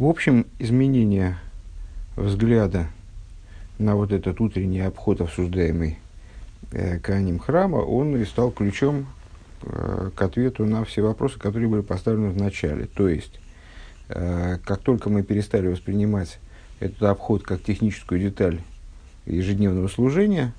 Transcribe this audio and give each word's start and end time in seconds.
В 0.00 0.06
общем, 0.06 0.46
изменение 0.58 1.36
взгляда 2.16 2.86
на 3.78 3.96
вот 3.96 4.12
этот 4.12 4.40
утренний 4.40 4.80
обход, 4.80 5.20
обсуждаемый 5.20 5.98
э, 6.72 6.98
Каним 7.00 7.38
храма, 7.38 7.76
он 7.76 8.16
и 8.16 8.24
стал 8.24 8.50
ключом 8.50 9.08
э, 9.62 10.08
к 10.14 10.22
ответу 10.22 10.64
на 10.64 10.86
все 10.86 11.02
вопросы, 11.02 11.38
которые 11.38 11.68
были 11.68 11.82
поставлены 11.82 12.30
в 12.30 12.36
начале. 12.38 12.86
То 12.86 13.10
есть, 13.10 13.40
э, 14.08 14.56
как 14.64 14.78
только 14.80 15.10
мы 15.10 15.22
перестали 15.22 15.66
воспринимать 15.68 16.38
этот 16.78 17.02
обход 17.02 17.42
как 17.42 17.62
техническую 17.62 18.22
деталь 18.22 18.62
ежедневного 19.26 19.88
служения, 19.88 20.54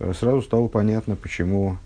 э, 0.00 0.12
сразу 0.18 0.42
стало 0.42 0.66
понятно, 0.66 1.14
почему 1.14 1.78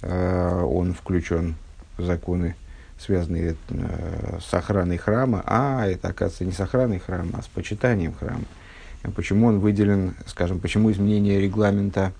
э, 0.00 0.62
он 0.62 0.94
включен 0.94 1.56
в 1.98 2.02
законы, 2.02 2.56
связанные 2.98 3.56
э, 3.68 4.38
с 4.40 4.52
охраной 4.54 4.96
храма. 4.96 5.42
А, 5.46 5.86
это, 5.86 6.08
оказывается, 6.08 6.44
не 6.44 6.52
с 6.52 6.60
охраной 6.60 6.98
храма, 6.98 7.38
а 7.38 7.42
с 7.42 7.46
почитанием 7.46 8.14
храма. 8.14 8.44
Почему 9.14 9.46
он 9.46 9.60
выделен, 9.60 10.14
скажем, 10.26 10.58
почему 10.58 10.90
изменение 10.90 11.40
регламента, 11.40 12.12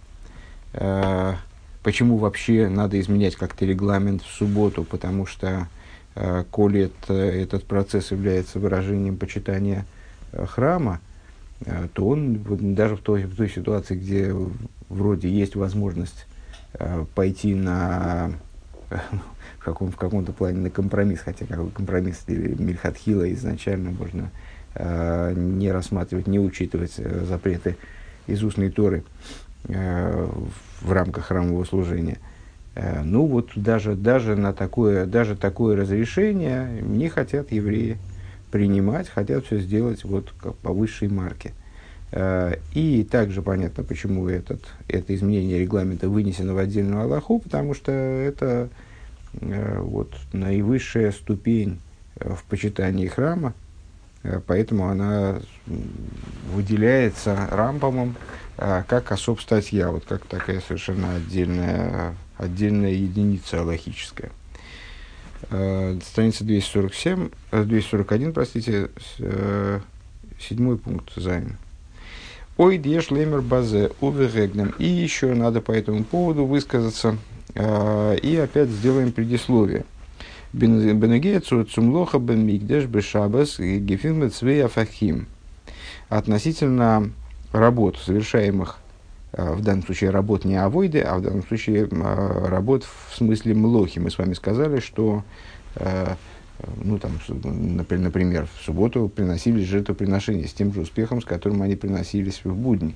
э, 0.72 1.34
почему 1.82 2.18
вообще 2.18 2.68
надо 2.68 3.00
изменять 3.00 3.36
как-то 3.36 3.64
регламент 3.64 4.22
в 4.22 4.30
субботу, 4.30 4.84
потому 4.84 5.26
что 5.26 5.68
э, 6.14 6.44
коли 6.50 6.82
это, 6.82 7.14
этот 7.14 7.64
процесс 7.64 8.10
является 8.12 8.58
выражением 8.58 9.16
почитания 9.16 9.84
э, 10.32 10.46
храма, 10.46 11.00
э, 11.64 11.88
то 11.92 12.08
он 12.08 12.74
даже 12.74 12.96
в 12.96 13.00
той, 13.00 13.24
в 13.24 13.34
той 13.34 13.48
ситуации, 13.48 13.96
где 13.96 14.34
вроде 14.88 15.28
есть 15.28 15.56
возможность 15.56 16.26
э, 16.74 17.04
пойти 17.14 17.54
на 17.54 18.32
каком, 19.66 19.90
в 19.90 19.96
каком-то 19.96 20.32
плане 20.32 20.58
на 20.60 20.70
компромисс, 20.70 21.20
хотя 21.20 21.44
какой 21.46 21.70
компромисс 21.70 22.22
или 22.28 22.54
Мильхатхила 22.54 23.32
изначально 23.32 23.90
можно 23.90 24.30
Э, 24.78 25.32
не 25.34 25.72
рассматривать, 25.72 26.26
не 26.26 26.38
учитывать 26.38 26.94
э, 26.98 27.24
запреты 27.26 27.76
из 28.26 28.44
устной 28.44 28.70
Торы 28.70 29.04
э, 29.68 30.28
в 30.82 30.92
рамках 30.92 31.26
храмового 31.26 31.64
служения. 31.64 32.18
Ну 33.04 33.24
вот 33.24 33.52
даже, 33.56 33.94
даже 33.94 34.36
на 34.36 34.52
такое, 34.52 35.06
даже 35.06 35.34
такое 35.34 35.76
разрешение 35.76 36.82
не 36.82 37.08
хотят 37.08 37.50
евреи 37.50 37.96
принимать, 38.50 39.08
хотят 39.08 39.46
все 39.46 39.60
сделать 39.60 40.04
вот 40.04 40.34
как 40.38 40.56
по 40.56 40.74
высшей 40.74 41.08
марке. 41.08 41.54
И 42.74 43.08
также 43.10 43.40
понятно, 43.40 43.82
почему 43.82 44.28
этот, 44.28 44.60
это 44.88 45.14
изменение 45.14 45.58
регламента 45.58 46.10
вынесено 46.10 46.52
в 46.52 46.58
отдельную 46.58 47.04
Аллаху, 47.04 47.38
потому 47.38 47.72
что 47.72 47.92
это 47.92 48.68
вот 49.32 50.14
наивысшая 50.32 51.12
ступень 51.12 51.80
в 52.16 52.42
почитании 52.44 53.06
храма, 53.06 53.54
Э, 54.26 54.40
поэтому 54.44 54.88
она 54.88 55.40
выделяется 56.52 57.48
Рамбамом 57.50 58.16
э, 58.58 58.82
как 58.88 59.12
особ 59.12 59.40
статья, 59.40 59.90
вот 59.90 60.04
как 60.04 60.26
такая 60.26 60.60
совершенно 60.60 61.14
отдельная, 61.16 62.14
отдельная 62.36 62.92
единица 62.92 63.62
логическая. 63.62 64.30
Э, 65.50 65.98
страница 66.04 66.44
247, 66.44 67.30
241, 67.52 68.32
простите, 68.32 68.90
седьмой 70.40 70.76
пункт 70.78 71.12
займ. 71.16 71.56
Ой, 72.56 72.78
деш 72.78 73.10
лемер 73.10 73.42
базе 73.42 73.90
увегегнем. 74.00 74.74
И 74.78 74.86
еще 74.86 75.34
надо 75.34 75.60
по 75.60 75.72
этому 75.72 76.04
поводу 76.04 76.46
высказаться. 76.46 77.18
И 77.54 78.40
опять 78.42 78.70
сделаем 78.70 79.12
предисловие. 79.12 79.84
Бенегея 80.52 81.40
цумлоха 81.40 82.18
бен 82.18 82.46
мигдеш 82.46 82.84
бешабас 82.84 83.58
гефилмет 83.58 84.34
свеяфахим. 84.34 85.26
Относительно 86.08 87.10
работ, 87.52 87.98
совершаемых 87.98 88.78
э, 89.32 89.52
в 89.52 89.62
данном 89.62 89.84
случае 89.84 90.10
работ 90.10 90.44
не 90.44 90.56
авойды, 90.56 91.00
а 91.00 91.18
в 91.18 91.22
данном 91.22 91.46
случае 91.46 91.88
э, 91.90 92.46
работ 92.48 92.84
в 92.84 93.16
смысле 93.16 93.54
млохи. 93.54 93.98
Мы 93.98 94.10
с 94.10 94.18
вами 94.18 94.34
сказали, 94.34 94.80
что 94.80 95.24
ну, 96.82 96.98
там, 96.98 97.12
например, 97.44 98.46
в 98.46 98.64
субботу 98.64 99.08
приносились 99.08 99.66
жертвоприношения 99.66 100.46
с 100.46 100.52
тем 100.52 100.72
же 100.72 100.80
успехом, 100.80 101.20
с 101.20 101.24
которым 101.24 101.62
они 101.62 101.76
приносились 101.76 102.40
в 102.44 102.54
будни. 102.54 102.94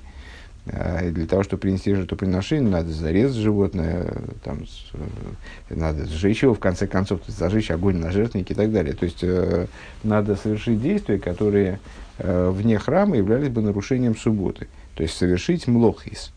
А, 0.67 1.09
для 1.09 1.25
того, 1.25 1.43
чтобы 1.43 1.61
принести 1.61 1.93
жертвоприношение, 1.93 2.69
надо 2.69 2.91
зарезать 2.91 3.37
животное, 3.37 4.13
там, 4.43 4.65
э, 4.93 5.73
надо 5.73 6.05
сжечь 6.05 6.43
его, 6.43 6.53
в 6.53 6.59
конце 6.59 6.85
концов, 6.85 7.21
зажечь 7.27 7.71
огонь 7.71 7.97
на 7.97 8.11
жертвеннике 8.11 8.53
и 8.53 8.57
так 8.57 8.71
далее. 8.71 8.93
То 8.93 9.05
есть, 9.05 9.23
э, 9.23 9.65
надо 10.03 10.35
совершить 10.35 10.81
действия, 10.81 11.17
которые 11.17 11.79
э, 12.19 12.51
вне 12.51 12.77
храма 12.77 13.17
являлись 13.17 13.49
бы 13.49 13.61
нарушением 13.61 14.15
субботы. 14.15 14.67
То 14.93 15.01
есть, 15.01 15.17
совершить 15.17 15.67
млохис. 15.67 16.31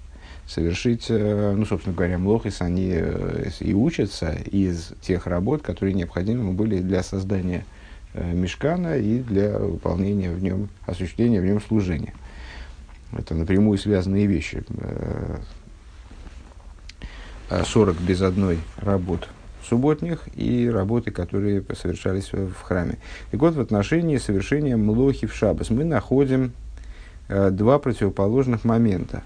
Совершить, 0.46 1.06
э, 1.08 1.54
ну, 1.56 1.64
собственно 1.64 1.96
говоря, 1.96 2.18
млохис, 2.18 2.60
они 2.60 2.90
э, 2.92 3.48
и 3.60 3.72
учатся 3.72 4.36
из 4.44 4.92
тех 5.00 5.26
работ, 5.26 5.62
которые 5.62 5.94
необходимы 5.94 6.52
были 6.52 6.80
для 6.80 7.02
создания 7.02 7.64
э, 8.12 8.32
мешкана 8.34 8.98
и 8.98 9.20
для 9.20 9.58
выполнения 9.58 10.30
в 10.30 10.42
нем, 10.42 10.68
осуществления 10.86 11.40
в 11.40 11.46
нем 11.46 11.62
служения. 11.62 12.12
Это 13.16 13.34
напрямую 13.34 13.78
связанные 13.78 14.26
вещи. 14.26 14.62
40 17.48 17.96
э, 17.96 18.04
без 18.06 18.20
одной 18.20 18.58
работ 18.76 19.28
субботних 19.66 20.28
и 20.36 20.68
работы, 20.68 21.10
которые 21.10 21.64
совершались 21.74 22.32
в 22.32 22.60
храме. 22.60 22.98
И 23.32 23.36
вот 23.36 23.54
в 23.54 23.60
отношении 23.60 24.18
совершения 24.18 24.76
млохи 24.76 25.26
в 25.26 25.34
шабас 25.34 25.70
мы 25.70 25.84
находим 25.84 26.52
два 27.30 27.78
противоположных 27.78 28.64
момента. 28.64 29.22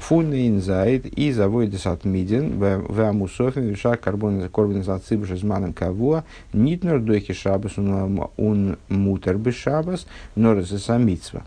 Фунна 0.00 0.48
инзайд 0.48 1.06
и 1.06 1.30
заводис 1.30 1.86
от 1.86 2.04
миден 2.04 2.58
в 2.58 3.00
амусофе 3.00 3.60
виша 3.60 3.96
карбон 3.96 4.48
корбен 4.48 4.82
зациб 4.82 5.26
жезманом 5.26 5.72
кавуа 5.72 6.24
нитнер 6.52 7.00
дойки 7.00 7.32
шабас 7.32 7.76
он 7.76 8.78
мутер 8.88 9.36
без 9.36 9.54
шабас 9.54 10.06
норес 10.34 10.68
самитсва. 10.68 11.42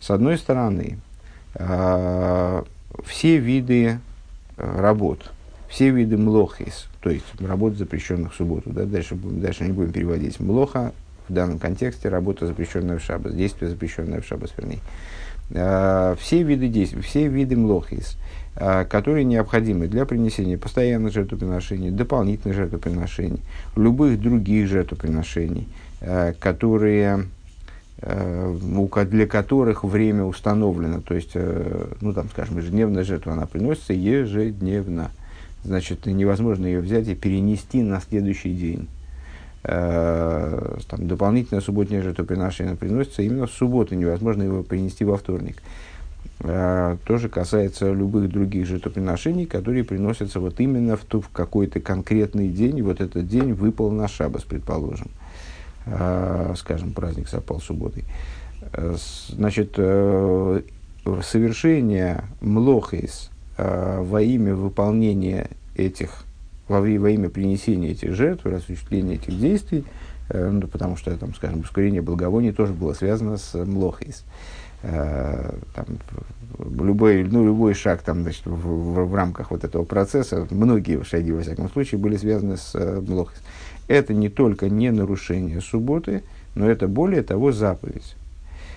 С 0.00 0.10
одной 0.10 0.38
стороны, 0.38 0.98
а, 1.54 2.64
все 3.04 3.36
виды 3.36 3.98
э, 4.56 4.80
работ, 4.80 5.30
все 5.68 5.90
виды 5.90 6.16
млохис, 6.16 6.86
то 7.00 7.10
есть 7.10 7.24
работ, 7.40 7.74
запрещенных 7.74 8.32
в 8.32 8.36
субботу. 8.36 8.70
Да, 8.70 8.84
дальше, 8.84 9.16
дальше 9.16 9.64
не 9.64 9.72
будем 9.72 9.92
переводить. 9.92 10.40
Млоха 10.40 10.92
в 11.28 11.32
данном 11.32 11.58
контексте 11.58 12.08
работа, 12.08 12.46
запрещенная 12.46 12.98
в 12.98 13.02
шаббас, 13.02 13.34
действие, 13.34 13.70
запрещенное 13.70 14.20
в 14.20 14.26
шаббас, 14.26 14.50
вернее. 14.56 14.80
А, 15.54 16.16
все 16.20 16.42
виды 16.42 16.68
действий, 16.68 17.00
все 17.00 17.28
виды 17.28 17.56
млохис, 17.56 18.16
а, 18.56 18.84
которые 18.84 19.24
необходимы 19.24 19.86
для 19.86 20.04
принесения 20.06 20.58
постоянных 20.58 21.12
жертвоприношений, 21.12 21.90
дополнительных 21.90 22.56
жертвоприношений, 22.56 23.40
любых 23.76 24.20
других 24.20 24.68
жертвоприношений, 24.68 25.68
которые 26.40 27.26
Э, 28.04 28.58
для 29.04 29.26
которых 29.28 29.84
время 29.84 30.24
установлено, 30.24 31.00
то 31.00 31.14
есть, 31.14 31.30
э, 31.34 31.86
ну, 32.00 32.12
там, 32.12 32.28
скажем, 32.30 32.58
ежедневная 32.58 33.04
жертва, 33.04 33.34
она 33.34 33.46
приносится 33.46 33.92
ежедневно. 33.92 35.12
Значит, 35.62 36.06
невозможно 36.06 36.66
ее 36.66 36.80
взять 36.80 37.06
и 37.06 37.14
перенести 37.14 37.80
на 37.80 38.00
следующий 38.00 38.52
день. 38.54 38.88
Э, 39.64 40.78
там, 40.88 41.06
дополнительное 41.06 41.60
субботнее 41.60 42.02
жертвоприношение 42.02 42.76
приносится 42.76 43.22
именно 43.22 43.46
в 43.46 43.52
субботу, 43.52 43.94
невозможно 43.94 44.42
его 44.42 44.62
перенести 44.62 45.04
во 45.04 45.16
вторник. 45.16 45.62
Тоже 46.38 47.28
касается 47.28 47.92
любых 47.92 48.28
других 48.28 48.66
жертвоприношений, 48.66 49.46
которые 49.46 49.84
приносятся 49.84 50.40
вот 50.40 50.58
именно 50.58 50.96
в, 50.96 51.04
ту, 51.04 51.20
в 51.20 51.28
какой-то 51.28 51.78
конкретный 51.78 52.48
день, 52.48 52.82
вот 52.82 53.00
этот 53.00 53.28
день 53.28 53.52
выпал 53.52 53.92
на 53.92 54.08
шабас, 54.08 54.42
предположим. 54.42 55.08
А, 55.86 56.54
скажем, 56.56 56.92
праздник 56.92 57.28
с 57.28 57.64
субботой. 57.64 58.04
Э, 58.72 58.94
значит, 59.28 59.74
э, 59.76 60.60
совершение 61.22 62.24
млохис 62.40 63.30
э, 63.58 64.00
во 64.00 64.22
имя 64.22 64.54
выполнения 64.54 65.50
этих, 65.76 66.24
во, 66.68 66.86
имя 66.86 67.28
принесения 67.28 67.90
этих 67.90 68.14
жертв, 68.14 68.46
осуществления 68.46 69.14
этих 69.14 69.38
действий, 69.38 69.84
ну, 70.32 70.66
потому 70.66 70.96
что, 70.96 71.14
там, 71.16 71.34
скажем, 71.34 71.60
ускорение 71.60 72.00
благовоний 72.00 72.52
тоже 72.52 72.72
было 72.72 72.94
связано 72.94 73.36
с 73.36 73.54
млохис. 73.54 74.24
Там, 74.80 75.86
любой, 76.58 77.24
ну, 77.24 77.44
любой 77.44 77.74
шаг 77.74 78.02
там, 78.02 78.22
значит, 78.22 78.46
в, 78.46 78.54
в, 78.54 79.08
в 79.10 79.14
рамках 79.14 79.50
вот 79.50 79.64
этого 79.64 79.84
процесса, 79.84 80.46
многие 80.50 81.02
шаги, 81.04 81.32
во 81.32 81.42
всяком 81.42 81.68
случае, 81.70 82.00
были 82.00 82.16
связаны 82.16 82.56
с 82.56 82.74
млохис 83.06 83.42
это 83.88 84.14
не 84.14 84.28
только 84.28 84.68
не 84.68 84.90
нарушение 84.90 85.60
субботы, 85.60 86.22
но 86.54 86.68
это 86.68 86.88
более 86.88 87.22
того 87.22 87.52
заповедь. 87.52 88.16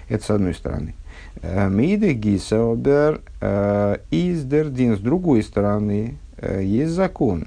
Это 0.10 0.24
с 0.24 0.30
одной 0.30 0.54
стороны. 0.54 0.94
Э, 1.42 1.70
Миде 1.70 2.14
гисаобер 2.14 3.22
э, 3.42 3.98
издердин. 4.12 4.98
С 4.98 5.00
другой 5.00 5.42
стороны, 5.42 6.18
э, 6.38 6.62
есть 6.64 6.92
закон. 6.92 7.46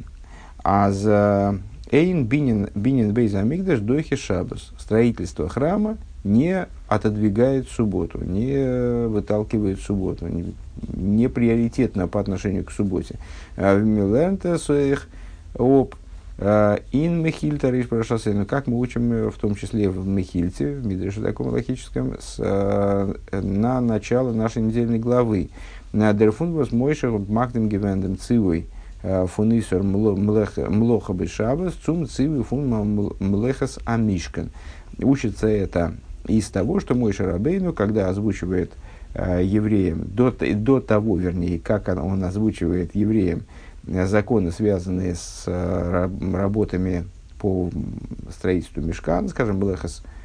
А 0.71 0.91
за 0.91 1.59
Эйн 1.91 2.27
бинин 2.27 2.69
бейзамигдаш 2.75 3.81
дохи 3.81 4.17
шабас. 4.17 4.75
Строительство 4.79 5.49
храма 5.49 5.97
не 6.25 6.67
отодвигает 6.89 7.69
субботу, 7.71 8.23
не 8.23 9.07
выталкивает 9.09 9.81
субботу, 9.81 10.27
не, 10.27 10.53
не 10.93 11.29
приоритетно 11.31 12.07
по 12.07 12.21
отношению 12.21 12.67
к 12.67 12.71
субботе. 12.71 13.19
А 13.57 13.79
в 13.79 13.83
Милента 13.83 14.59
своих 14.59 15.09
об 15.55 15.95
а, 16.37 16.79
ин 16.93 17.23
Мехильта 17.23 17.71
Риш 17.71 17.89
Парашасейну, 17.89 18.45
как 18.45 18.67
мы 18.67 18.79
учим 18.79 19.31
в 19.31 19.39
том 19.39 19.55
числе 19.55 19.89
в 19.89 20.07
Мехильте, 20.07 20.75
в 20.75 20.87
Мидреше 20.87 21.23
таком 21.23 21.47
логическом, 21.47 22.19
с, 22.21 23.17
на 23.33 23.81
начало 23.81 24.35
нашей 24.35 24.61
недельной 24.61 24.99
главы. 24.99 25.49
На 25.95 26.13
Дерфунбас 26.13 26.73
Мойшер 26.73 27.13
Магдем 27.13 27.71
Гевендем 27.71 28.19
Цивой 29.03 29.27
фунисер 29.27 29.83
Млоха 29.83 31.13
Бешабас 31.13 31.75
Цум 31.75 32.07
Цивой 32.07 32.43
Фун 32.43 33.15
Млехас 33.21 33.79
Амишкан. 33.85 34.51
Учится 35.01 35.47
это 35.47 35.95
из 36.27 36.49
того, 36.51 36.81
что 36.81 36.95
мой 36.95 37.13
Шарабейну, 37.13 37.73
когда 37.73 38.09
озвучивает 38.09 38.73
э, 39.15 39.43
евреям, 39.45 40.05
до, 40.05 40.31
до 40.33 40.81
того, 40.81 41.17
вернее, 41.17 41.59
как 41.59 41.89
он, 41.89 41.99
он 41.99 42.25
озвучивает 42.25 42.95
евреям 42.95 43.43
э, 43.87 44.07
законы, 44.07 44.51
связанные 44.51 45.15
с 45.15 45.45
э, 45.47 46.11
работами 46.33 47.05
по 47.39 47.71
строительству 48.31 48.83
мешкан, 48.83 49.29
скажем, 49.29 49.59
Млехас, 49.59 50.03
э, 50.05 50.18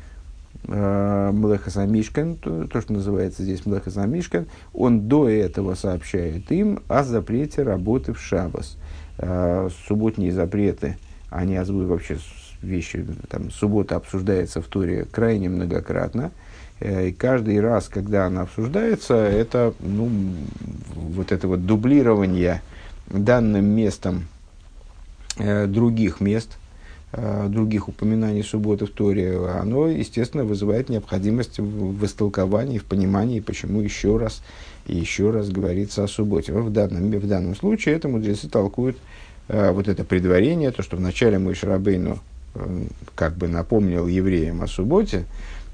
Млехас 0.65 1.75
Амишкан, 1.77 2.35
то, 2.35 2.67
то, 2.67 2.79
что 2.81 2.93
называется 2.93 3.43
здесь 3.43 3.65
Млехас 3.65 3.97
Амишкан, 3.97 4.47
он 4.73 5.07
до 5.07 5.27
этого 5.27 5.75
сообщает 5.75 6.51
им 6.51 6.79
о 6.87 7.03
запрете 7.03 7.63
работы 7.63 8.13
в 8.13 8.19
Шабас. 8.19 8.77
Э, 9.17 9.69
субботние 9.87 10.31
запреты, 10.31 10.97
они 11.29 11.55
озвучивают 11.55 11.89
вообще 11.89 12.17
вещи, 12.63 13.05
там, 13.29 13.51
суббота 13.51 13.95
обсуждается 13.95 14.61
в 14.61 14.65
туре 14.65 15.05
крайне 15.05 15.49
многократно, 15.49 16.31
э, 16.79 17.09
и 17.09 17.11
каждый 17.11 17.59
раз, 17.59 17.89
когда 17.89 18.25
она 18.25 18.41
обсуждается, 18.41 19.15
это, 19.15 19.73
ну, 19.79 20.09
вот 20.95 21.31
это 21.31 21.47
вот 21.47 21.65
дублирование 21.65 22.61
данным 23.07 23.65
местом 23.65 24.27
э, 25.37 25.67
других 25.67 26.19
мест, 26.21 26.57
э, 26.57 26.62
других 27.47 27.89
упоминаний 27.89 28.43
субботы 28.43 28.85
в 28.85 28.89
Торе, 28.89 29.37
оно, 29.37 29.87
естественно, 29.87 30.45
вызывает 30.45 30.89
необходимость 30.89 31.59
в 31.59 32.03
истолковании, 32.03 32.79
в 32.79 32.85
понимании, 32.85 33.39
почему 33.39 33.81
еще 33.81 34.17
раз 34.17 34.41
и 34.87 34.95
еще 34.95 35.29
раз 35.29 35.49
говорится 35.49 36.03
о 36.03 36.07
субботе. 36.07 36.53
В 36.53 36.71
данном, 36.71 37.11
в 37.11 37.27
данном 37.27 37.55
случае 37.55 37.95
это 37.95 38.07
мудрецы 38.07 38.49
толкуют 38.49 38.97
э, 39.47 39.71
вот 39.71 39.87
это 39.87 40.03
предварение, 40.03 40.71
то, 40.71 40.81
что 40.81 40.97
вначале 40.97 41.37
мы 41.37 41.53
Шарабейну 41.53 42.19
как 43.15 43.35
бы 43.35 43.47
напомнил 43.47 44.07
евреям 44.07 44.61
о 44.61 44.67
субботе, 44.67 45.25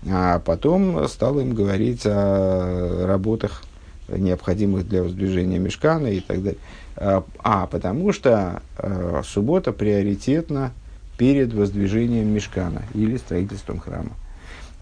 а 0.09 0.39
потом 0.39 1.07
стал 1.07 1.39
им 1.39 1.53
говорить 1.53 2.03
о 2.05 3.05
работах, 3.05 3.63
необходимых 4.07 4.87
для 4.87 5.03
воздвижения 5.03 5.59
мешкана 5.59 6.07
и 6.07 6.19
так 6.19 6.41
далее. 6.41 6.59
А, 6.95 7.23
а 7.43 7.67
потому 7.67 8.11
что 8.11 8.61
а, 8.77 9.21
суббота 9.23 9.71
приоритетна 9.71 10.71
перед 11.19 11.53
воздвижением 11.53 12.33
мешкана 12.33 12.81
или 12.95 13.17
строительством 13.17 13.79
храма. 13.79 14.13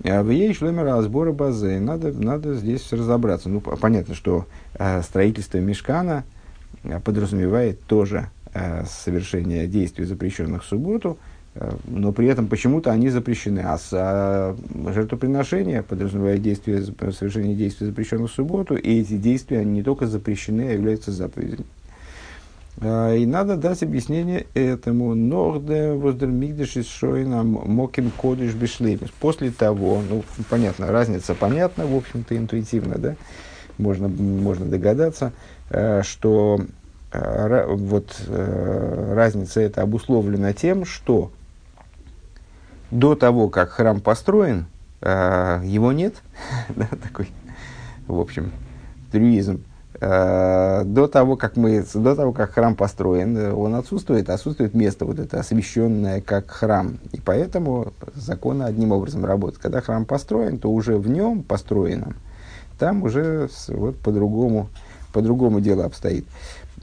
А 0.06 0.24
в 0.24 0.30
ей 0.30 0.54
шлемера 0.54 1.01
сбора 1.01 1.34
базы. 1.34 1.80
Надо, 1.80 2.13
надо 2.13 2.54
здесь 2.54 2.89
разобраться. 2.94 3.50
Ну, 3.50 3.60
понятно, 3.60 4.16
что 4.16 4.45
э, 4.75 5.01
строительство 5.01 5.57
мешкана 5.57 6.24
подразумевает 7.04 7.81
тоже 7.84 8.30
э, 8.54 8.86
совершение 8.86 9.68
действий, 9.68 10.06
запрещенных 10.06 10.63
в 10.63 10.68
субботу, 10.68 11.18
Э, 11.60 11.72
но 11.86 12.12
при 12.12 12.28
этом 12.28 12.48
почему-то 12.48 12.92
они 12.92 13.10
запрещены. 13.10 13.62
А, 13.66 13.78
с, 13.78 13.89
а 13.92 14.56
жертвоприношение 14.94 15.84
подразумевает 15.84 16.42
действие, 16.42 16.84
совершение 16.84 17.56
действий, 17.56 17.88
запрещенных 17.88 18.31
в 18.31 18.34
субботу, 18.34 18.75
и 18.75 19.01
эти 19.01 19.18
действия 19.18 19.60
они 19.60 19.72
не 19.72 19.84
только 19.84 20.07
запрещены, 20.07 20.62
а 20.62 20.74
являются 20.74 21.12
заповедями. 21.12 21.66
Э, 22.77 23.18
и 23.18 23.25
надо 23.25 23.57
дать 23.57 23.83
объяснение 23.83 24.47
этому. 24.53 25.15
Норде 25.15 25.94
воздермигдеш 25.94 26.77
из 26.77 26.88
шойна 26.88 27.44
моким 27.44 28.12
кодиш 28.12 28.53
бишлемис. 28.53 29.09
После 29.19 29.51
того, 29.51 30.01
ну, 30.09 30.24
понятно, 30.50 30.88
разница 30.88 31.35
понятна, 31.35 31.85
в 31.85 31.95
общем-то, 31.95 32.38
интуитивно, 32.38 32.97
да, 32.97 33.15
можно, 33.77 34.07
можно 34.07 34.65
догадаться, 34.65 35.33
э, 35.69 36.01
что 36.03 36.59
вот 37.09 38.21
разница 38.29 39.62
эта 39.62 39.81
обусловлена 39.81 40.51
тем, 40.51 40.83
что 40.83 41.31
до 42.91 43.15
того, 43.15 43.50
как 43.50 43.69
храм 43.69 44.00
построен, 44.00 44.68
э, 45.01 45.62
его 45.63 45.91
нет. 45.91 46.15
да, 46.75 46.88
такой, 47.01 47.29
в 48.07 48.19
общем, 48.19 48.51
трюизм. 49.12 49.63
Э, 49.99 50.83
до 50.85 51.07
того, 51.07 51.38
как 51.38 51.55
мы, 51.55 51.83
до 51.94 52.15
того, 52.15 52.31
как 52.31 52.51
храм 52.51 52.75
построен, 52.75 53.53
он 53.53 53.75
отсутствует, 53.75 54.29
отсутствует 54.29 54.75
место 54.75 55.05
вот 55.05 55.17
это 55.17 55.39
освященное 55.39 56.21
как 56.21 56.51
храм. 56.51 56.99
И 57.13 57.19
поэтому 57.19 57.94
законы 58.13 58.63
одним 58.63 58.91
образом 58.91 59.25
работают. 59.25 59.61
Когда 59.61 59.81
храм 59.81 60.05
построен, 60.05 60.59
то 60.59 60.69
уже 60.69 60.97
в 60.97 61.09
нем 61.09 61.41
построенном, 61.41 62.15
там 62.77 63.01
уже 63.03 63.49
вот 63.69 63.97
по-другому, 63.97 64.69
по-другому 65.13 65.61
дело 65.61 65.85
обстоит. 65.85 66.25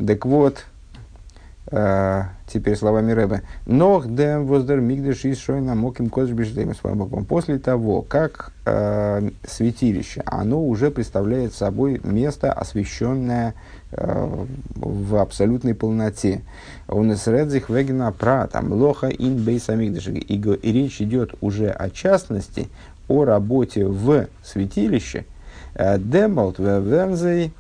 Так 0.04 0.26
вот, 0.26 0.64
теперь 1.66 2.76
словами 2.76 3.12
Рэбе. 3.12 3.42
Нох 3.66 4.06
дем 4.06 4.46
воздер 4.46 4.80
мигдеш 4.80 5.24
из 5.24 5.38
шойна 5.38 5.74
моким 5.74 6.10
кодж 6.10 6.34
После 7.26 7.58
того, 7.58 8.02
как 8.02 8.52
uh, 8.66 9.34
святилище, 9.48 10.22
оно 10.26 10.62
уже 10.62 10.90
представляет 10.90 11.54
собой 11.54 12.00
место, 12.04 12.52
освященное 12.52 13.54
uh, 13.92 14.46
в 14.76 15.16
абсолютной 15.16 15.74
полноте. 15.74 16.42
Он 16.86 17.12
из 17.12 17.26
редзих 17.26 17.70
вегена 17.70 18.12
пра, 18.12 18.46
там 18.46 18.72
лоха 18.72 19.08
ин 19.08 19.38
бейса 19.38 19.74
мигдеш. 19.74 20.08
И, 20.08 20.72
речь 20.72 21.00
идет 21.00 21.34
уже 21.40 21.70
о 21.70 21.88
частности, 21.88 22.68
о 23.08 23.24
работе 23.24 23.86
в 23.86 24.26
святилище. 24.42 25.24
Демолт 25.74 26.58
верзей 26.58 27.52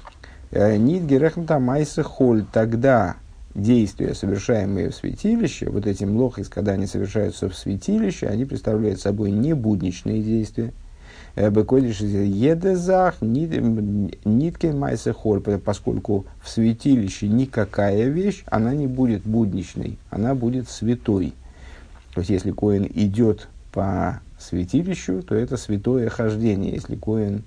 нит 0.52 1.04
герехмта 1.04 1.58
майса 1.58 2.02
холь. 2.02 2.44
Тогда 2.52 3.16
действия, 3.54 4.14
совершаемые 4.14 4.90
в 4.90 4.94
святилище, 4.94 5.70
вот 5.70 5.86
эти 5.86 6.04
млохис, 6.04 6.48
когда 6.48 6.72
они 6.72 6.86
совершаются 6.86 7.48
в 7.48 7.56
святилище, 7.56 8.26
они 8.26 8.44
представляют 8.44 9.00
собой 9.00 9.30
не 9.30 9.54
будничные 9.54 10.22
действия. 10.22 10.72
Э, 11.36 11.50
Бекодиш 11.50 12.00
едезах 12.00 13.20
нитке 13.20 14.72
майса 14.72 15.12
хор, 15.12 15.40
поскольку 15.40 16.26
в 16.42 16.48
святилище 16.48 17.28
никакая 17.28 18.08
вещь, 18.08 18.44
она 18.46 18.74
не 18.74 18.86
будет 18.86 19.22
будничной, 19.22 19.98
она 20.10 20.34
будет 20.34 20.68
святой. 20.68 21.32
То 22.14 22.20
есть, 22.20 22.30
если 22.30 22.52
коин 22.52 22.86
идет 22.94 23.48
по 23.72 24.20
святилищу, 24.38 25.22
то 25.22 25.34
это 25.34 25.56
святое 25.56 26.08
хождение. 26.08 26.72
Если 26.72 26.94
коин 26.94 27.42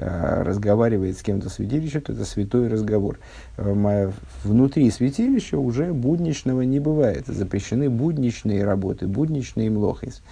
разговаривает 0.00 1.18
с 1.18 1.22
кем-то 1.22 1.50
святилище, 1.50 2.00
то 2.00 2.12
это 2.12 2.24
святой 2.24 2.68
разговор. 2.68 3.18
Э, 3.56 4.10
внутри 4.44 4.90
святилища 4.90 5.58
уже 5.58 5.92
будничного 5.92 6.62
не 6.62 6.80
бывает. 6.80 7.26
Запрещены 7.26 7.90
будничные 7.90 8.64
работы, 8.64 9.06
будничные 9.06 9.70
млохис. 9.70 10.22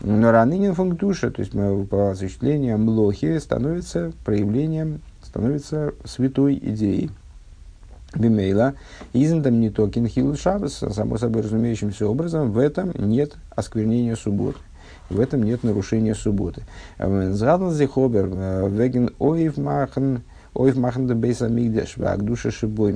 Но 0.00 0.30
ранынин 0.30 0.74
функтуша, 0.74 1.30
то 1.30 1.40
есть 1.40 1.52
по 1.88 2.10
осуществлению 2.10 2.78
млохи, 2.78 3.38
становится 3.38 4.12
проявлением, 4.24 5.00
становится 5.22 5.94
святой 6.04 6.58
идеей. 6.62 7.10
Бимейла, 8.14 8.74
изендам 9.12 9.58
не 9.58 9.70
то 9.70 9.88
кинхил 9.88 10.36
шабас, 10.36 10.74
само 10.74 11.18
собой 11.18 11.42
разумеющимся 11.42 12.06
образом, 12.06 12.52
в 12.52 12.58
этом 12.58 12.92
нет 12.96 13.34
осквернения 13.50 14.14
субботы. 14.14 14.58
В 15.14 15.20
этом 15.20 15.44
нет 15.44 15.62
нарушения 15.62 16.14
субботы. 16.14 16.64
Згаднзихобер, 16.98 18.30
э, 18.32 18.68
веген 18.68 19.10
ойвмахен, 19.20 20.22
ойвмахен 20.54 21.06
де 21.06 21.14
бейса 21.14 21.48
мигдеш, 21.48 21.94
душа 22.18 22.50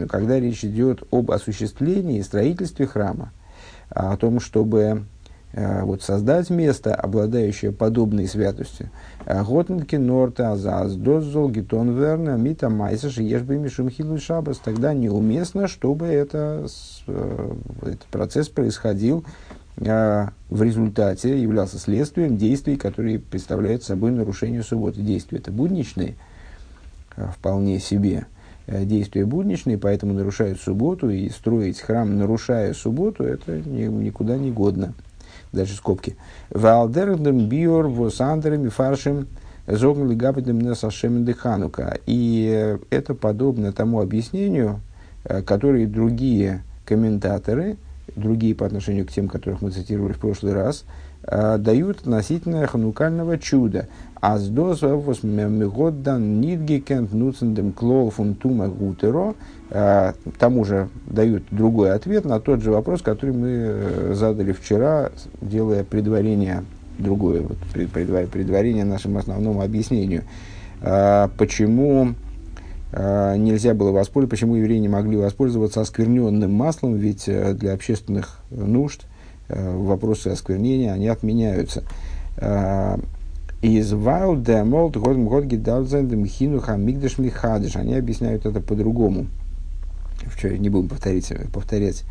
когда 0.08 0.40
речь 0.40 0.64
идет 0.64 1.04
об 1.12 1.30
осуществлении, 1.30 2.20
строительстве 2.22 2.88
храма, 2.88 3.30
о 3.90 4.16
том, 4.16 4.40
чтобы 4.40 5.04
э, 5.52 5.82
вот, 5.84 6.02
создать 6.02 6.50
место, 6.50 6.92
обладающее 6.92 7.70
подобной 7.70 8.26
святостью. 8.26 8.90
Готнки 9.24 9.94
норта 9.94 10.50
азаз 10.50 10.96
дозол 10.96 11.50
гитон 11.50 11.96
верна 11.96 12.36
мита 12.36 12.68
майсаш 12.68 13.18
ешбы 13.18 13.58
мишум 13.58 13.90
шабас. 14.18 14.58
Тогда 14.58 14.92
неуместно, 14.92 15.68
чтобы 15.68 16.06
это, 16.06 16.66
э, 17.06 17.52
этот 17.82 18.06
процесс 18.06 18.48
происходил 18.48 19.24
а, 19.24 19.57
в 19.80 20.62
результате 20.62 21.40
являлся 21.40 21.78
следствием 21.78 22.36
действий, 22.36 22.76
которые 22.76 23.20
представляют 23.20 23.84
собой 23.84 24.10
нарушение 24.10 24.62
субботы. 24.62 25.00
Действия 25.02 25.38
это 25.38 25.52
будничные, 25.52 26.16
а, 27.16 27.28
вполне 27.28 27.78
себе 27.78 28.26
э, 28.66 28.84
действия 28.84 29.24
будничные, 29.24 29.78
поэтому 29.78 30.14
нарушают 30.14 30.60
субботу, 30.60 31.10
и 31.10 31.28
строить 31.28 31.80
храм, 31.80 32.18
нарушая 32.18 32.74
субботу, 32.74 33.22
это 33.22 33.60
никуда 33.60 34.36
не 34.36 34.50
годно. 34.50 34.94
дальше 35.52 35.74
скобки. 35.74 36.16
Валдердем 36.50 37.48
биор 37.48 37.86
восандерами 37.86 38.68
фаршем 38.68 39.28
зогнли 39.68 40.14
габидем 40.16 40.60
несашем 40.60 41.24
дыханука. 41.24 41.98
И 42.06 42.76
это 42.90 43.14
подобно 43.14 43.72
тому 43.72 44.00
объяснению, 44.00 44.80
которые 45.22 45.86
другие 45.86 46.64
комментаторы, 46.84 47.76
другие 48.16 48.54
по 48.54 48.66
отношению 48.66 49.06
к 49.06 49.10
тем, 49.10 49.28
которых 49.28 49.62
мы 49.62 49.70
цитировали 49.70 50.12
в 50.12 50.18
прошлый 50.18 50.52
раз, 50.52 50.84
дают 51.22 52.00
относительно 52.00 52.66
ханукального 52.66 53.38
чуда. 53.38 53.88
А 54.20 54.38
с 54.38 54.48
дозовос 54.48 55.22
мегоддан 55.22 56.40
нидгекент 56.40 57.12
нуцендем 57.12 57.72
клол 57.72 58.10
фунтума 58.10 58.68
гутеро 58.68 59.34
тому 60.38 60.64
же 60.64 60.88
дают 61.06 61.44
другой 61.50 61.92
ответ 61.92 62.24
на 62.24 62.40
тот 62.40 62.62
же 62.62 62.70
вопрос, 62.70 63.02
который 63.02 63.34
мы 63.34 63.48
э, 63.48 64.14
задали 64.14 64.52
вчера, 64.52 65.10
делая 65.42 65.84
предварение, 65.84 66.64
другое 66.98 67.42
вот, 67.42 67.58
предварение 67.74 68.84
нашему 68.84 69.18
основному 69.18 69.62
объяснению. 69.62 70.24
Почему 70.80 72.14
нельзя 72.92 73.74
было 73.74 73.90
воспользоваться, 73.90 74.30
почему 74.30 74.56
евреи 74.56 74.78
не 74.78 74.88
могли 74.88 75.16
воспользоваться 75.16 75.80
оскверненным 75.80 76.52
маслом, 76.52 76.96
ведь 76.96 77.28
э, 77.28 77.52
для 77.52 77.74
общественных 77.74 78.40
нужд 78.50 79.02
э, 79.48 79.76
вопросы 79.76 80.28
осквернения, 80.28 80.92
они 80.92 81.08
отменяются. 81.08 81.82
А, 82.38 82.98
из 83.60 83.92
Вайлда 83.92 84.64
Молт 84.64 84.96
Годм 84.96 85.26
Год 85.26 85.44
Гидалзендем 85.44 86.24
Хину 86.26 86.60
Хамигдаш 86.60 87.18
Михадыш. 87.18 87.74
Они 87.74 87.94
объясняют 87.94 88.46
это 88.46 88.60
по-другому. 88.60 89.26
Не 90.42 90.68
будем 90.68 90.88
повторить, 90.88 91.32
повторять. 91.52 92.04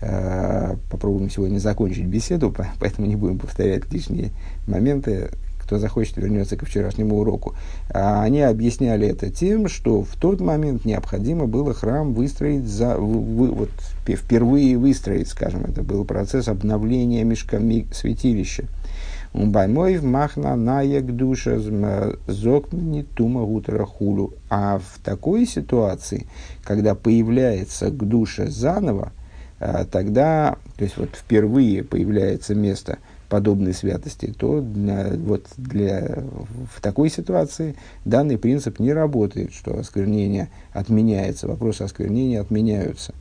Э, 0.00 0.76
попробуем 0.90 1.30
сегодня 1.30 1.58
закончить 1.58 2.06
беседу, 2.06 2.54
поэтому 2.80 3.06
не 3.06 3.16
будем 3.16 3.38
повторять 3.38 3.92
лишние 3.92 4.30
моменты. 4.66 5.30
Кто 5.64 5.78
захочет, 5.78 6.18
вернется 6.18 6.56
к 6.56 6.66
вчерашнему 6.66 7.18
уроку. 7.18 7.54
А 7.90 8.22
они 8.22 8.42
объясняли 8.42 9.08
это 9.08 9.30
тем, 9.30 9.68
что 9.68 10.02
в 10.02 10.14
тот 10.16 10.40
момент 10.40 10.84
необходимо 10.84 11.46
было 11.46 11.72
храм 11.72 12.12
выстроить, 12.12 12.66
за, 12.66 12.96
вы, 12.98 13.50
вот, 13.50 13.70
впервые 14.06 14.76
выстроить, 14.76 15.28
скажем, 15.28 15.64
это 15.64 15.82
был 15.82 16.04
процесс 16.04 16.48
обновления 16.48 17.24
мешка 17.24 17.58
святилища. 17.92 18.64
Баймой 19.32 20.00
махна 20.00 20.54
наек 20.54 21.06
душа 21.06 21.58
зокмни 22.28 23.02
тума 23.02 23.44
гутера 23.44 23.84
хулу. 23.84 24.34
А 24.48 24.78
в 24.78 25.02
такой 25.02 25.46
ситуации, 25.46 26.26
когда 26.62 26.94
появляется 26.94 27.90
к 27.90 27.96
душе 27.96 28.48
заново, 28.48 29.12
а, 29.58 29.84
тогда, 29.86 30.56
то 30.76 30.84
есть 30.84 30.96
вот 30.98 31.10
впервые 31.16 31.82
появляется 31.82 32.54
место 32.54 32.98
подобной 33.28 33.74
святости, 33.74 34.32
то 34.36 34.60
для, 34.60 35.12
вот 35.16 35.46
для, 35.56 36.24
в 36.72 36.80
такой 36.80 37.10
ситуации 37.10 37.74
данный 38.04 38.38
принцип 38.38 38.78
не 38.78 38.92
работает, 38.92 39.52
что 39.52 39.78
осквернение 39.78 40.50
отменяется, 40.72 41.48
вопросы 41.48 41.82
осквернения 41.82 42.40
отменяются. 42.40 43.14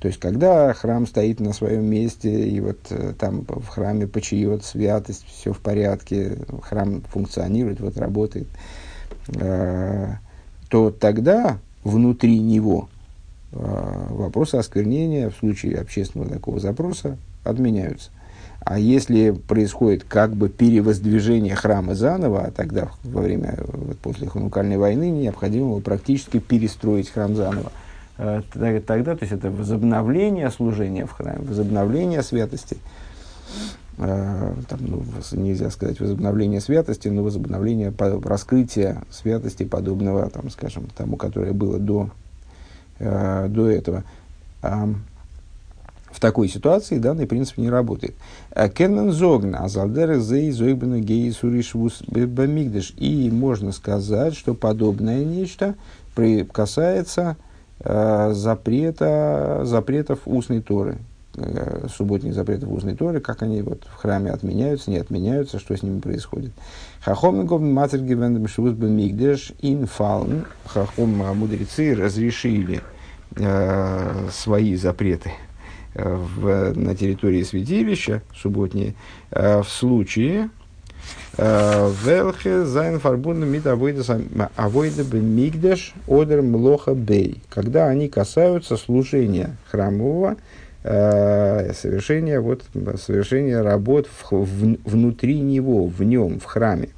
То 0.00 0.08
есть, 0.08 0.20
когда 0.20 0.74
храм 0.74 1.06
стоит 1.06 1.40
на 1.40 1.54
своем 1.54 1.86
месте, 1.86 2.46
и 2.46 2.60
вот 2.60 2.78
э, 2.90 3.14
там 3.18 3.46
в 3.48 3.66
храме 3.68 4.06
почиет 4.06 4.62
святость, 4.62 5.24
все 5.26 5.54
в 5.54 5.60
порядке, 5.60 6.36
храм 6.60 7.00
функционирует, 7.08 7.80
вот 7.80 7.96
работает, 7.96 8.46
э, 9.28 10.08
то 10.68 10.90
тогда 10.90 11.58
внутри 11.84 12.38
него 12.38 12.90
э, 13.52 14.06
вопросы 14.10 14.56
осквернения 14.56 15.30
в 15.30 15.36
случае 15.36 15.78
общественного 15.78 16.30
такого 16.30 16.60
запроса 16.60 17.16
отменяются. 17.42 18.10
А 18.64 18.78
если 18.78 19.30
происходит 19.30 20.04
как 20.04 20.34
бы 20.34 20.48
перевоздвижение 20.48 21.54
храма 21.54 21.94
заново, 21.94 22.44
а 22.44 22.50
тогда 22.50 22.88
во 23.02 23.22
время, 23.22 23.58
вот 23.60 23.98
после 23.98 24.26
ханукальной 24.26 24.78
войны 24.78 25.10
необходимо 25.10 25.70
было 25.70 25.80
практически 25.80 26.38
перестроить 26.38 27.10
храм 27.10 27.34
заново, 27.36 27.70
Э, 28.16 28.42
тогда, 28.52 29.16
то 29.16 29.22
есть 29.22 29.32
это 29.32 29.50
возобновление 29.50 30.50
служения 30.50 31.04
в 31.06 31.12
храме, 31.12 31.40
возобновление 31.40 32.22
святости. 32.22 32.76
Э, 33.98 34.54
там, 34.68 34.78
ну, 34.80 35.02
нельзя 35.32 35.70
сказать 35.70 35.98
возобновление 36.00 36.60
святости, 36.60 37.08
но 37.08 37.22
возобновление 37.24 37.92
раскрытия 37.98 39.02
святости 39.10 39.64
подобного, 39.64 40.30
там, 40.30 40.50
скажем, 40.50 40.88
тому, 40.96 41.16
которое 41.16 41.52
было 41.52 41.78
до, 41.78 42.10
э, 42.98 43.48
до 43.48 43.68
этого. 43.68 44.04
В 46.14 46.20
такой 46.20 46.48
ситуации 46.48 46.98
данный 46.98 47.26
принцип 47.26 47.58
не 47.58 47.68
работает. 47.68 48.14
Кеннен 48.74 49.10
зогна, 49.10 49.64
азалдеры 49.64 50.20
зей 50.20 50.52
зойбену 50.52 51.00
гей 51.00 51.32
суришвус 51.32 52.02
бамигдыш. 52.06 52.94
И 52.96 53.30
можно 53.32 53.72
сказать, 53.72 54.36
что 54.36 54.54
подобное 54.54 55.24
нечто 55.24 55.74
касается 56.52 57.36
Э, 57.80 58.32
запрета, 58.34 59.62
запретов 59.64 60.20
устной 60.26 60.62
Торы, 60.62 60.98
э, 61.36 61.86
субботних 61.94 62.32
запретов 62.32 62.70
устной 62.70 62.94
Торы, 62.94 63.20
как 63.20 63.42
они 63.42 63.62
вот 63.62 63.82
в 63.84 63.94
храме 63.94 64.30
отменяются, 64.30 64.90
не 64.90 64.98
отменяются, 64.98 65.58
что 65.58 65.76
с 65.76 65.82
ними 65.82 65.98
происходит. 65.98 66.52
Хахом 67.00 67.44
Матер 67.74 68.00
Гивендем 68.00 68.46
Швуз 68.46 68.74
Мигдеш 68.78 69.52
Инфалн, 69.60 70.46
Хахом 70.64 71.10
мудрецы 71.36 71.94
разрешили 71.94 72.80
э, 73.36 74.28
свои 74.30 74.76
запреты 74.76 75.30
э, 75.30 75.53
в, 75.94 76.72
на 76.74 76.94
территории 76.94 77.42
святилища 77.42 78.22
субботние 78.34 78.94
э, 79.30 79.62
в 79.62 79.68
случае, 79.68 80.50
Велхе 81.36 82.64
зайн 82.64 83.00
фарбунда 83.00 83.44
мит 83.44 83.66
авойда 83.66 85.04
мигдеш 85.12 85.94
одер 86.06 86.42
млоха 86.42 86.94
бей. 86.94 87.42
Когда 87.50 87.88
они 87.88 88.08
касаются 88.08 88.76
служения 88.76 89.56
храмового, 89.70 90.36
э, 90.84 91.72
совершения, 91.72 92.40
вот, 92.40 92.62
совершения 93.00 93.62
работ 93.62 94.06
в, 94.06 94.32
в, 94.32 94.76
внутри 94.84 95.40
него, 95.40 95.86
в 95.86 96.02
нем, 96.04 96.38
в 96.38 96.44
храме. 96.44 96.90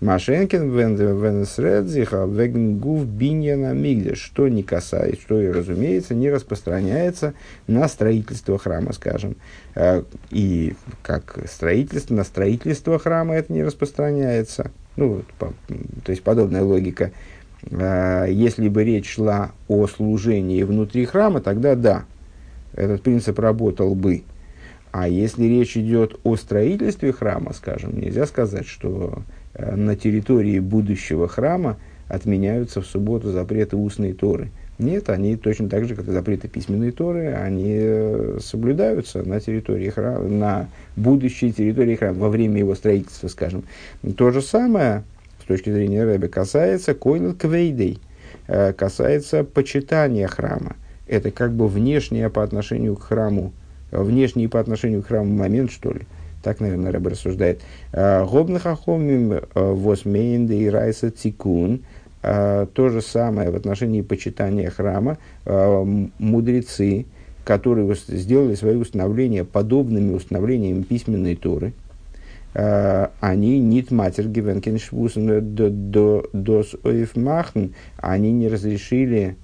Машенкин 0.00 0.70
венесредзиха 0.70 2.24
вегнгув 2.24 3.04
биньяна 3.04 3.74
мигдеш, 3.74 4.18
что 4.18 4.48
не 4.48 4.62
касается, 4.62 5.20
что 5.20 5.40
и 5.40 5.48
разумеется, 5.48 6.14
не 6.14 6.30
распространяется 6.30 7.34
на 7.66 7.86
строительство 7.86 8.58
храма, 8.58 8.94
скажем. 8.94 9.36
Э, 9.74 10.02
и 10.30 10.74
как 11.02 11.38
строительство, 11.46 12.14
на 12.14 12.24
строительство 12.24 12.98
храма 12.98 13.34
это 13.34 13.52
не 13.52 13.62
распространяется. 13.62 14.70
Ну, 14.96 15.22
по, 15.38 15.52
то 16.04 16.12
есть 16.12 16.22
подобная 16.22 16.62
логика. 16.62 17.12
Э, 17.70 18.24
если 18.30 18.68
бы 18.70 18.84
речь 18.84 19.14
шла 19.14 19.52
о 19.68 19.86
служении 19.86 20.62
внутри 20.62 21.04
храма, 21.04 21.42
тогда 21.42 21.74
да, 21.74 22.04
этот 22.74 23.02
принцип 23.02 23.38
работал 23.38 23.94
бы. 23.94 24.22
А 24.92 25.08
если 25.08 25.44
речь 25.44 25.76
идет 25.76 26.18
о 26.24 26.36
строительстве 26.36 27.12
храма, 27.12 27.52
скажем, 27.52 28.00
нельзя 28.00 28.26
сказать, 28.26 28.66
что 28.66 29.22
на 29.54 29.96
территории 29.96 30.58
будущего 30.58 31.28
храма 31.28 31.76
отменяются 32.08 32.80
в 32.80 32.86
субботу 32.86 33.30
запреты 33.30 33.76
устной 33.76 34.12
Торы. 34.12 34.50
Нет, 34.80 35.10
они 35.10 35.36
точно 35.36 35.68
так 35.68 35.84
же, 35.84 35.94
как 35.94 36.08
и 36.08 36.10
запреты 36.10 36.48
письменной 36.48 36.90
Торы, 36.90 37.34
они 37.34 37.76
э, 37.78 38.38
соблюдаются 38.40 39.22
на 39.22 39.38
территории 39.38 39.90
храма, 39.90 40.26
на 40.26 40.68
будущей 40.96 41.52
территории 41.52 41.96
храма, 41.96 42.18
во 42.18 42.28
время 42.30 42.58
его 42.58 42.74
строительства, 42.74 43.28
скажем. 43.28 43.64
То 44.16 44.30
же 44.30 44.40
самое, 44.40 45.04
с 45.42 45.46
точки 45.46 45.70
зрения 45.70 46.02
Рэбе, 46.02 46.28
касается 46.28 46.94
койл 46.94 47.34
квейдей, 47.34 47.98
э, 48.48 48.72
касается 48.72 49.44
почитания 49.44 50.26
храма. 50.26 50.76
Это 51.06 51.30
как 51.30 51.52
бы 51.52 51.68
внешнее 51.68 52.30
по 52.30 52.42
отношению 52.42 52.96
к 52.96 53.02
храму, 53.02 53.52
внешний 53.90 54.48
по 54.48 54.60
отношению 54.60 55.02
к 55.02 55.08
храму 55.08 55.34
момент, 55.34 55.70
что 55.72 55.92
ли. 55.92 56.06
Так, 56.42 56.60
наверное, 56.60 56.92
Рэб 56.92 57.08
рассуждает. 57.08 57.60
«А, 57.92 58.24
Гобных 58.24 58.66
ахомим 58.66 59.32
э, 59.32 59.42
восмейнда 59.54 60.54
и 60.54 60.68
райса 60.68 61.10
тикун. 61.10 61.82
А, 62.22 62.66
то 62.66 62.88
же 62.88 63.02
самое 63.02 63.50
в 63.50 63.56
отношении 63.56 64.00
почитания 64.02 64.70
храма. 64.70 65.18
А, 65.44 65.84
мудрецы, 66.18 67.06
которые 67.44 67.94
сделали 67.94 68.54
свои 68.54 68.76
установления 68.76 69.44
подобными 69.44 70.14
установлениями 70.14 70.82
письменной 70.82 71.36
Торы, 71.36 71.72
они 72.52 73.60
нит 73.60 73.92
матер 73.92 74.26
гивенкеншвусен 74.26 75.54
дос 76.32 76.74
оифмахн, 76.82 77.66
они 77.96 78.32
не 78.32 78.48
разрешили 78.48 79.36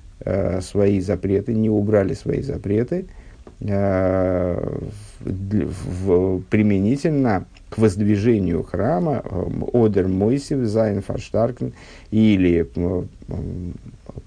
свои 0.61 0.99
запреты, 0.99 1.55
не 1.55 1.71
убрали 1.71 2.15
свои 2.15 2.43
запреты, 2.43 3.07
в, 5.21 6.41
применительно 6.51 7.47
к 7.71 7.79
воздвижению 7.79 8.63
храма 8.63 9.23
Одер 9.73 10.09
Мойсев 10.09 10.67
Зайн 10.67 11.03
Фарштаркен 11.03 11.73
или 12.11 12.69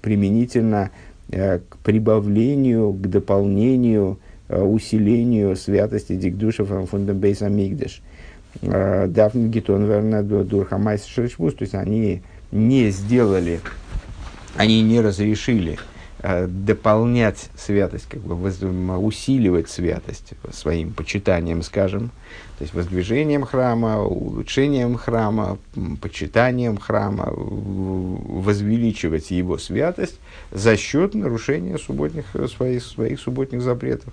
применительно 0.00 0.90
э, 1.30 1.60
к 1.68 1.76
прибавлению, 1.78 2.92
к 2.92 3.06
дополнению 3.06 4.18
усилению 4.48 5.54
святости 5.56 6.16
Дикдуша 6.16 6.64
Фундамбейса 6.64 7.48
Мигдеш. 7.48 8.02
Дафн 8.62 9.46
Гитон 9.48 9.84
Верна 9.84 10.22
Дурхамайс 10.22 11.02
то 11.02 11.22
есть 11.22 11.74
они 11.74 12.22
не 12.50 12.90
сделали, 12.90 13.60
они 14.56 14.82
не 14.82 15.00
разрешили 15.00 15.78
Э, 15.78 15.99
дополнять 16.22 17.48
святость, 17.56 18.06
как 18.08 18.20
бы 18.20 18.34
усиливать 18.98 19.70
святость 19.70 20.34
своим 20.52 20.92
почитанием, 20.92 21.62
скажем, 21.62 22.10
то 22.58 22.64
есть 22.64 22.74
воздвижением 22.74 23.44
храма, 23.44 24.02
улучшением 24.02 24.96
храма, 24.96 25.56
почитанием 26.02 26.76
храма, 26.76 27.32
возвеличивать 27.32 29.30
его 29.30 29.56
святость 29.56 30.18
за 30.50 30.76
счет 30.76 31.14
нарушения 31.14 31.78
субботних, 31.78 32.26
своих, 32.54 32.82
своих 32.84 33.18
субботних 33.18 33.62
запретов. 33.62 34.12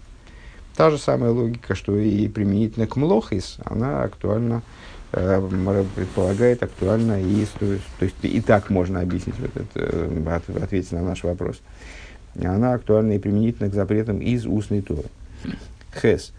Та 0.78 0.92
же 0.92 0.98
самая 0.98 1.32
логика, 1.32 1.76
что 1.76 1.98
и 1.98 2.30
применительно 2.30 2.88
к 2.88 2.96
Млохис, 2.96 3.58
она 3.66 4.04
актуальна, 4.04 4.62
э, 5.12 5.42
предполагает 5.94 6.64
актуально 6.64 7.22
и 7.22 7.46
то 7.60 7.66
есть, 8.00 8.16
и 8.22 8.40
так 8.40 8.70
можно 8.70 9.02
объяснить, 9.02 9.36
вот 9.40 9.52
это, 9.58 9.68
э, 9.76 10.64
ответить 10.64 10.94
на 10.94 11.02
наш 11.02 11.24
вопрос. 11.24 11.58
Э, 11.58 11.77
она 12.46 12.74
актуальна 12.74 13.14
и 13.14 13.20
применительна 13.20 13.70
к 13.70 13.74
запретам 13.74 14.20
из 14.20 14.46
устной 14.46 14.82
Торы. 14.82 15.04
Хес. 16.02 16.34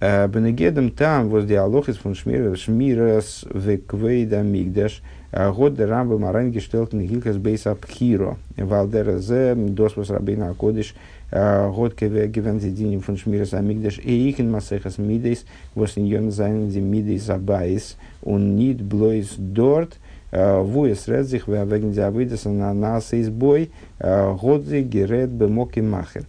Э, 0.00 0.28
Бенегедем 0.28 0.90
там 0.90 1.28
возле 1.28 1.58
Алохис 1.60 1.96
фон 1.96 2.14
Шмирас 2.14 3.44
веквейда 3.52 4.42
мигдаш 4.42 5.02
э, 5.32 5.52
год 5.52 5.78
рамбы 5.80 6.18
маранги 6.18 6.58
штелтен 6.58 7.06
гилкас 7.06 7.36
бейса 7.36 7.74
пхиро 7.74 8.36
валдер 8.56 9.18
зе 9.18 9.54
досвос 9.54 10.10
рабина 10.10 10.50
акодиш 10.50 10.94
э, 11.30 11.70
год 11.70 11.94
кеве 11.94 12.26
гивен 12.26 12.60
зединим 12.60 13.00
фон 13.00 13.16
Шмирас 13.16 13.54
амигдаш 13.54 13.98
и 13.98 14.28
ихен 14.28 14.50
масехас 14.50 14.98
мидейс 14.98 15.46
восиньон 15.74 16.32
зайнен 16.32 16.70
зи 16.70 16.80
мидейс 16.80 17.30
абайс 17.30 17.96
und 18.22 18.56
nit 18.56 18.82
bloß 18.82 19.36
dort 19.38 19.92
Вуес 20.34 21.06
редзих 21.06 21.46
вегн 21.46 21.92
диавидеса 21.92 22.50
на 22.50 22.74
нас 22.74 23.14
избой 23.14 23.70
годзи 24.00 24.82
герет 24.82 25.30
бемоки 25.30 25.78
махер. 25.80 26.24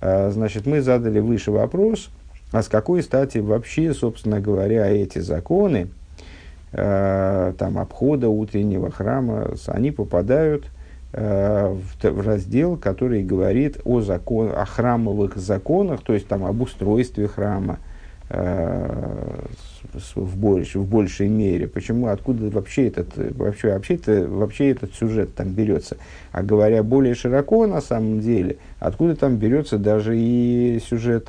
Значит, 0.00 0.66
мы 0.66 0.80
задали 0.80 1.20
выше 1.20 1.52
вопрос, 1.52 2.08
а 2.50 2.62
с 2.62 2.68
какой 2.68 3.02
стати 3.02 3.38
вообще, 3.38 3.92
собственно 3.92 4.40
говоря, 4.40 4.90
эти 4.90 5.18
законы, 5.18 5.88
там, 6.72 7.78
обхода 7.78 8.30
утреннего 8.30 8.90
храма, 8.90 9.54
они 9.66 9.90
попадают 9.90 10.70
в 11.12 12.26
раздел, 12.26 12.78
который 12.78 13.22
говорит 13.22 13.78
о, 13.84 14.00
закон, 14.00 14.50
о 14.56 14.64
храмовых 14.64 15.36
законах, 15.36 16.00
то 16.00 16.14
есть 16.14 16.26
там 16.26 16.42
об 16.46 16.62
устройстве 16.62 17.28
храма, 17.28 17.78
в, 19.94 20.36
больш, 20.36 20.74
в 20.74 20.84
большей 20.84 21.28
мере. 21.28 21.68
Почему, 21.68 22.08
откуда 22.08 22.50
вообще 22.50 22.88
этот, 22.88 23.16
вообще, 23.16 23.72
вообще, 23.72 23.94
это, 23.94 24.26
вообще 24.26 24.70
этот 24.70 24.94
сюжет 24.94 25.34
там 25.34 25.50
берется? 25.50 25.96
А 26.32 26.42
говоря 26.42 26.82
более 26.82 27.14
широко, 27.14 27.66
на 27.66 27.80
самом 27.80 28.20
деле, 28.20 28.56
откуда 28.80 29.16
там 29.16 29.36
берется 29.36 29.78
даже 29.78 30.16
и 30.16 30.80
сюжет, 30.88 31.28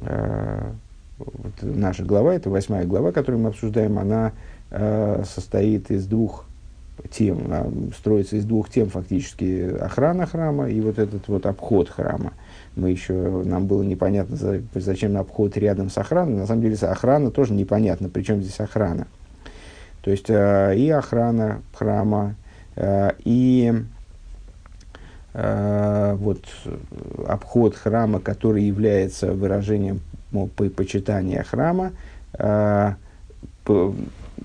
э, 0.00 0.70
вот 1.18 1.52
наша 1.62 2.04
глава, 2.04 2.34
это 2.34 2.50
восьмая 2.50 2.84
глава, 2.84 3.12
которую 3.12 3.42
мы 3.42 3.50
обсуждаем, 3.50 3.98
она 3.98 4.32
э, 4.70 5.22
состоит 5.26 5.90
из 5.90 6.06
двух 6.06 6.44
тем, 7.10 7.46
э, 7.50 7.70
строится 7.96 8.36
из 8.36 8.44
двух 8.44 8.70
тем 8.70 8.88
фактически, 8.88 9.76
охрана 9.80 10.26
храма 10.26 10.68
и 10.68 10.80
вот 10.80 10.98
этот 10.98 11.26
вот 11.28 11.46
обход 11.46 11.88
храма. 11.88 12.32
Мы 12.78 12.90
еще, 12.90 13.42
нам 13.44 13.66
было 13.66 13.82
непонятно, 13.82 14.36
зачем 14.74 15.16
обход 15.16 15.56
рядом 15.56 15.90
с 15.90 15.98
охраной. 15.98 16.34
На 16.34 16.46
самом 16.46 16.62
деле, 16.62 16.76
охрана 16.76 17.30
тоже 17.30 17.52
непонятно, 17.52 18.08
причем 18.08 18.40
здесь 18.40 18.60
охрана. 18.60 19.06
То 20.02 20.10
есть 20.10 20.30
э, 20.30 20.74
и 20.76 20.88
охрана 20.90 21.60
храма, 21.74 22.36
э, 22.76 23.10
и 23.24 23.74
э, 25.34 26.16
вот 26.18 26.44
обход 27.26 27.74
храма, 27.74 28.20
который 28.20 28.62
является 28.62 29.32
выражением 29.32 30.00
ну, 30.30 30.46
почитания 30.46 31.42
храма, 31.42 31.92
э, 32.38 32.92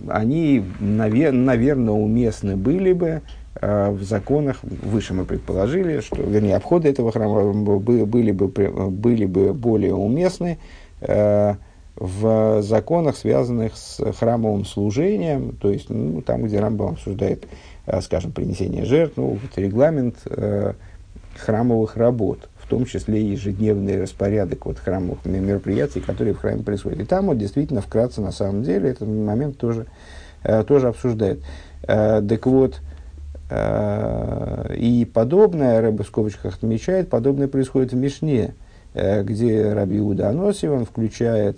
они, 0.09 0.65
навер- 0.81 1.31
наверное, 1.31 1.93
уместны 1.93 2.55
были 2.57 2.93
бы 2.93 3.21
в 3.65 4.03
законах, 4.03 4.59
выше 4.63 5.13
мы 5.13 5.23
предположили, 5.23 6.01
что, 6.01 6.21
вернее, 6.21 6.57
обходы 6.57 6.89
этого 6.89 7.11
храма 7.11 7.53
были 7.53 8.31
бы, 8.31 8.47
были 8.47 9.25
бы 9.25 9.53
более 9.53 9.93
уместны 9.93 10.57
э, 10.99 11.53
в 11.95 12.61
законах, 12.61 13.15
связанных 13.15 13.77
с 13.77 14.03
храмовым 14.13 14.65
служением, 14.65 15.55
то 15.61 15.69
есть 15.71 15.89
ну, 15.89 16.21
там, 16.21 16.43
где 16.43 16.59
Рамбам 16.59 16.93
обсуждает, 16.93 17.45
э, 17.85 18.01
скажем, 18.01 18.31
принесение 18.31 18.83
жертв, 18.83 19.13
ну, 19.15 19.39
вот 19.41 19.57
регламент 19.57 20.17
храмовых 21.37 21.95
работ, 21.95 22.49
в 22.57 22.67
том 22.67 22.85
числе 22.85 23.21
ежедневный 23.21 24.01
распорядок 24.01 24.65
вот 24.65 24.79
храмовых 24.79 25.23
мероприятий, 25.25 26.01
которые 26.01 26.33
в 26.33 26.39
храме 26.39 26.63
происходят. 26.63 26.99
И 26.99 27.05
там 27.05 27.27
вот 27.27 27.37
действительно 27.37 27.81
вкратце, 27.81 28.19
на 28.19 28.31
самом 28.31 28.63
деле, 28.63 28.89
этот 28.89 29.07
момент 29.07 29.57
тоже, 29.57 29.85
тоже 30.67 30.89
обсуждает. 30.89 31.39
Так 31.81 32.45
вот, 32.45 32.81
и 33.49 35.07
подобное, 35.13 35.81
Рэбе 35.81 36.03
в 36.03 36.07
скобочках 36.07 36.55
отмечает, 36.55 37.09
подобное 37.09 37.47
происходит 37.47 37.91
в 37.91 37.95
Мишне, 37.95 38.53
э, 38.93 39.23
где 39.23 39.73
Раби 39.73 39.99
Иуда 39.99 40.29
Аноси, 40.29 40.67
он 40.67 40.85
включает 40.85 41.57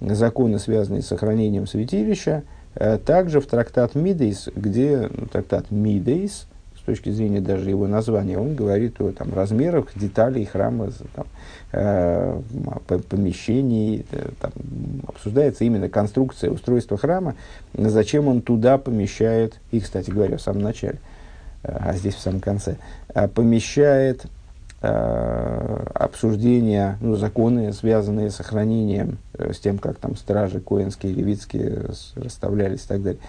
законы, 0.00 0.58
связанные 0.58 1.02
с 1.02 1.06
сохранением 1.06 1.66
святилища, 1.66 2.42
э, 2.74 2.98
также 2.98 3.40
в 3.40 3.46
трактат 3.46 3.94
Мидейс, 3.94 4.48
где 4.54 5.08
ну, 5.14 5.26
трактат 5.26 5.70
Мидейс, 5.70 6.46
с 6.76 6.82
точки 6.82 7.10
зрения 7.10 7.40
даже 7.40 7.70
его 7.70 7.86
названия, 7.86 8.38
он 8.38 8.54
говорит 8.54 9.00
о 9.00 9.12
там, 9.12 9.32
размерах 9.34 9.88
деталей 9.94 10.46
храма, 10.46 10.90
там, 11.14 11.26
э, 11.72 12.40
помещений, 13.08 14.04
там, 14.40 14.52
обсуждается 15.06 15.64
именно 15.64 15.88
конструкция, 15.88 16.50
устройство 16.50 16.96
храма, 16.96 17.34
зачем 17.74 18.28
он 18.28 18.40
туда 18.42 18.78
помещает, 18.78 19.60
и, 19.70 19.80
кстати 19.80 20.10
говоря, 20.10 20.38
в 20.38 20.42
самом 20.42 20.62
начале, 20.62 20.98
Э, 20.98 21.09
а 21.62 21.94
здесь 21.94 22.14
в 22.14 22.20
самом 22.20 22.40
конце, 22.40 22.76
э, 23.14 23.28
помещает 23.28 24.24
э, 24.82 25.86
обсуждения, 25.94 26.96
ну, 27.00 27.16
законы, 27.16 27.72
связанные 27.72 28.30
с 28.30 28.36
сохранением, 28.36 29.18
с 29.38 29.58
тем, 29.58 29.78
как 29.78 29.98
там 29.98 30.16
стражи 30.16 30.60
коинские, 30.60 31.12
левицкие 31.12 31.86
расставлялись 32.16 32.84
и 32.84 32.88
так 32.88 33.02
далее. 33.02 33.20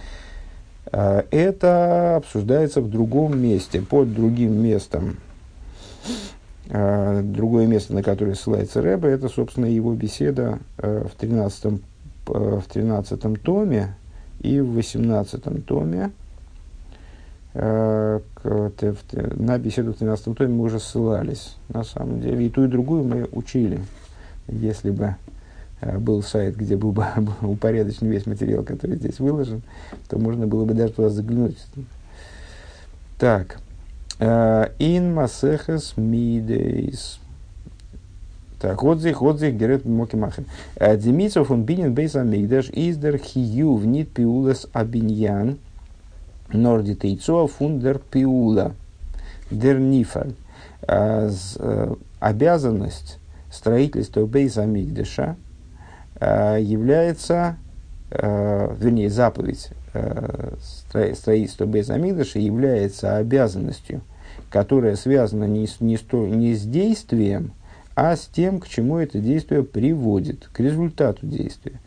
Это 0.94 2.18
обсуждается 2.18 2.82
в 2.82 2.90
другом 2.90 3.40
месте, 3.40 3.82
под 3.82 4.14
другим 4.14 4.62
местом. 4.62 5.18
Другое 6.68 7.68
место, 7.68 7.94
на 7.94 8.02
которое 8.02 8.36
ссылается 8.36 8.82
Рэбе, 8.82 9.10
это, 9.10 9.30
собственно, 9.30 9.68
его 9.68 9.94
беседа 9.94 10.60
в 10.78 11.12
13, 11.18 11.82
в 12.26 12.64
13 12.74 13.44
томе 13.44 13.96
и 14.42 14.60
в 14.60 14.74
18 14.74 15.66
томе, 15.66 16.12
Э, 16.12 16.21
на 17.54 18.22
беседу 19.58 19.94
в 19.94 19.98
13 19.98 20.38
томе 20.38 20.54
мы 20.54 20.64
уже 20.64 20.80
ссылались, 20.80 21.56
на 21.70 21.84
самом 21.84 22.22
деле. 22.22 22.46
И 22.46 22.50
ту, 22.50 22.64
и 22.64 22.68
другую 22.68 23.04
мы 23.04 23.28
учили. 23.32 23.82
Если 24.48 24.92
бы 24.92 25.16
э, 25.82 25.98
был 25.98 26.24
сайт, 26.24 26.56
где 26.56 26.78
был 26.78 26.92
бы 26.92 27.06
упорядочен 27.42 28.08
весь 28.08 28.26
материал, 28.26 28.64
который 28.64 28.96
здесь 28.96 29.20
выложен, 29.20 29.62
то 30.08 30.18
можно 30.18 30.48
было 30.48 30.66
бы 30.66 30.74
даже 30.74 30.94
туда 30.94 31.10
заглянуть. 31.10 31.58
Так. 33.18 33.58
Ин 34.20 35.14
масехес 35.14 35.98
мидейс. 35.98 37.20
Так, 38.62 38.84
вот 38.84 39.00
здесь, 39.00 39.16
Герет 39.16 39.86
Мокимахин. 39.86 40.46
Демицов 40.80 41.50
он 41.50 41.64
бинен 41.64 41.96
бейс 41.96 42.16
амигдаш 42.16 42.70
издер 42.70 43.18
хию 43.18 43.74
внит 43.74 44.12
пиулес 44.12 44.68
абиньян. 44.72 45.58
Норди 46.54 46.96
Тейцоа 46.96 47.48
фундер 47.48 48.00
Пиула 48.00 48.74
дер 49.50 49.80
Нифаль. 49.80 50.34
А, 50.88 51.30
э, 51.30 51.96
обязанность 52.20 53.20
строительства 53.52 54.26
Бейза 54.26 54.66
Мигдеша 54.66 55.36
а, 56.16 56.58
является, 56.58 57.58
а, 58.12 58.76
вернее, 58.76 59.10
заповедь 59.10 59.70
строительства 61.14 61.66
Бейза 61.66 61.98
Мигдеша 61.98 62.40
является 62.40 63.18
обязанностью, 63.18 64.02
которая 64.50 64.96
связана 64.96 65.44
не 65.44 65.68
с, 65.68 65.82
не, 65.82 65.98
с, 65.98 66.04
не 66.14 66.56
с 66.56 66.64
действием, 66.64 67.52
а 67.94 68.16
с 68.16 68.28
тем, 68.28 68.62
к 68.62 68.70
чему 68.70 69.00
это 69.00 69.20
действие 69.20 69.64
приводит, 69.64 70.48
к 70.54 70.62
результату 70.62 71.26
действия. 71.26 71.82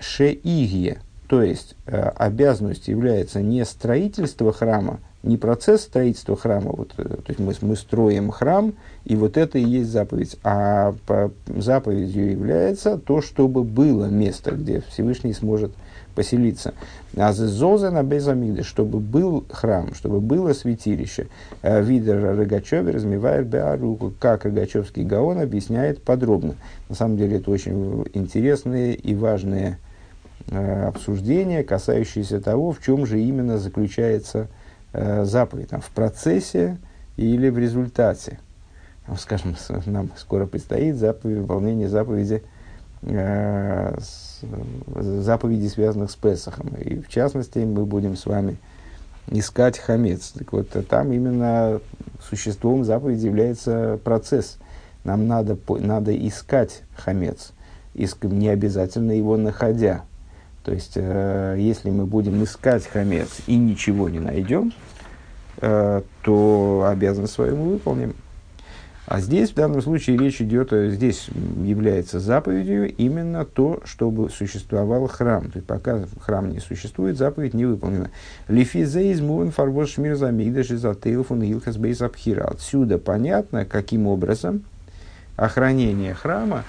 Шеигье– 0.00 1.00
то 1.32 1.42
есть, 1.42 1.76
э, 1.86 1.98
обязанностью 1.98 2.94
является 2.94 3.40
не 3.40 3.64
строительство 3.64 4.52
храма, 4.52 5.00
не 5.22 5.38
процесс 5.38 5.80
строительства 5.80 6.36
храма, 6.36 6.72
вот, 6.72 6.92
э, 6.98 7.04
то 7.04 7.24
есть 7.28 7.40
мы, 7.40 7.54
мы 7.62 7.74
строим 7.74 8.30
храм, 8.30 8.74
и 9.06 9.16
вот 9.16 9.38
это 9.38 9.56
и 9.56 9.64
есть 9.64 9.88
заповедь, 9.88 10.36
а 10.44 10.94
по, 11.06 11.32
заповедью 11.46 12.32
является 12.32 12.98
то, 12.98 13.22
чтобы 13.22 13.64
было 13.64 14.10
место, 14.10 14.50
где 14.50 14.82
Всевышний 14.90 15.32
сможет 15.32 15.72
поселиться. 16.14 16.74
А 17.16 17.32
зоза 17.32 17.90
на 17.90 18.02
безамигде, 18.02 18.62
чтобы 18.62 19.00
был 19.00 19.46
храм, 19.48 19.94
чтобы 19.94 20.20
было 20.20 20.52
святилище. 20.52 21.28
Э, 21.62 21.82
Видер 21.82 22.36
Рогачеве 22.36 22.92
размевает 22.92 23.46
Беаруку, 23.46 24.12
как 24.20 24.44
Рогачевский 24.44 25.04
Гаон 25.04 25.40
объясняет 25.40 26.02
подробно. 26.02 26.56
На 26.90 26.94
самом 26.94 27.16
деле 27.16 27.38
это 27.38 27.50
очень 27.50 28.04
интересные 28.12 28.94
и 28.94 29.14
важные 29.14 29.78
обсуждения, 30.50 31.62
касающиеся 31.62 32.40
того, 32.40 32.72
в 32.72 32.82
чем 32.82 33.06
же 33.06 33.20
именно 33.20 33.58
заключается 33.58 34.48
э, 34.92 35.24
заповедь. 35.24 35.68
Там, 35.68 35.80
в 35.80 35.90
процессе 35.90 36.78
или 37.16 37.48
в 37.48 37.58
результате. 37.58 38.38
Скажем, 39.18 39.56
нам 39.86 40.10
скоро 40.16 40.46
предстоит 40.46 40.96
заповедь, 40.96 41.38
выполнение 41.38 41.88
заповеди 41.88 42.42
э, 43.02 43.96
заповедей, 44.96 45.68
связанных 45.68 46.10
с 46.10 46.16
Песохом. 46.16 46.68
И 46.78 47.00
в 47.00 47.08
частности, 47.08 47.58
мы 47.58 47.84
будем 47.84 48.16
с 48.16 48.26
вами 48.26 48.56
искать 49.28 49.78
хамец. 49.78 50.32
Так 50.32 50.52
вот, 50.52 50.68
там 50.88 51.12
именно 51.12 51.80
существом 52.20 52.84
заповеди 52.84 53.26
является 53.26 53.98
процесс. 54.02 54.58
Нам 55.04 55.26
надо, 55.26 55.58
надо 55.68 56.16
искать 56.28 56.82
хамец, 56.94 57.52
иск, 57.94 58.24
не 58.24 58.48
обязательно 58.48 59.12
его 59.12 59.36
находя. 59.36 60.04
То 60.64 60.72
есть, 60.72 60.92
э, 60.94 61.56
если 61.58 61.90
мы 61.90 62.06
будем 62.06 62.42
искать 62.44 62.86
хамец 62.86 63.40
и 63.46 63.56
ничего 63.56 64.08
не 64.08 64.20
найдем, 64.20 64.72
э, 65.60 66.02
то 66.22 66.86
обязанность 66.88 67.32
свою 67.32 67.56
мы 67.56 67.70
выполним. 67.72 68.14
А 69.06 69.20
здесь, 69.20 69.50
в 69.50 69.54
данном 69.54 69.82
случае, 69.82 70.16
речь 70.16 70.40
идет, 70.40 70.72
э, 70.72 70.90
здесь 70.90 71.28
является 71.64 72.20
заповедью 72.20 72.94
именно 72.94 73.44
то, 73.44 73.82
чтобы 73.84 74.30
существовал 74.30 75.08
храм. 75.08 75.50
То 75.50 75.56
есть, 75.56 75.66
пока 75.66 76.04
храм 76.20 76.48
не 76.48 76.60
существует, 76.60 77.18
заповедь 77.18 77.54
не 77.54 77.66
выполнена. 77.66 78.10
Лифизеизмун 78.46 79.50
фарвош 79.50 79.94
шмир 79.94 80.14
замигдаш 80.14 80.70
из 80.70 80.84
ателфун 80.84 81.42
илхас 81.42 81.76
бейс. 81.76 82.00
Отсюда 82.00 82.98
понятно, 82.98 83.64
каким 83.64 84.06
образом 84.06 84.62
охранение 85.36 86.14
храма 86.14 86.64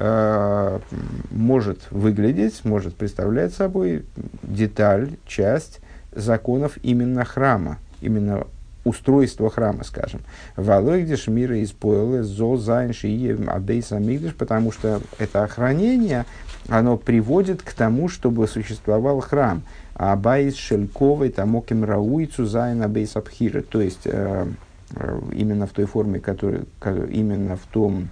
может 0.00 1.80
выглядеть, 1.90 2.64
может 2.64 2.94
представлять 2.94 3.52
собой 3.52 4.04
деталь, 4.42 5.10
часть 5.26 5.80
законов 6.12 6.78
именно 6.82 7.24
храма, 7.24 7.78
именно 8.00 8.46
устройство 8.84 9.50
храма, 9.50 9.84
скажем. 9.84 10.20
Валойдиш 10.56 11.28
мира 11.28 11.62
испоилы 11.62 12.22
зо 12.22 12.56
зайнши 12.56 13.08
и 13.08 13.30
абейса 13.46 13.98
мигдиш, 13.98 14.34
потому 14.34 14.72
что 14.72 15.00
это 15.18 15.44
охранение, 15.44 16.24
оно 16.68 16.96
приводит 16.96 17.62
к 17.62 17.72
тому, 17.72 18.08
чтобы 18.08 18.48
существовал 18.48 19.20
храм. 19.20 19.62
А 19.94 20.14
байс 20.16 20.54
шельковый 20.54 21.30
тамоким 21.30 21.84
рауицу 21.84 22.46
зайн 22.46 22.82
абейс 22.82 23.16
абхира. 23.16 23.62
То 23.62 23.80
есть, 23.80 24.02
э, 24.04 24.46
э, 24.94 25.20
именно 25.32 25.66
в 25.66 25.70
той 25.70 25.86
форме, 25.86 26.20
который, 26.20 26.62
именно 27.10 27.56
в 27.56 27.66
том 27.72 28.08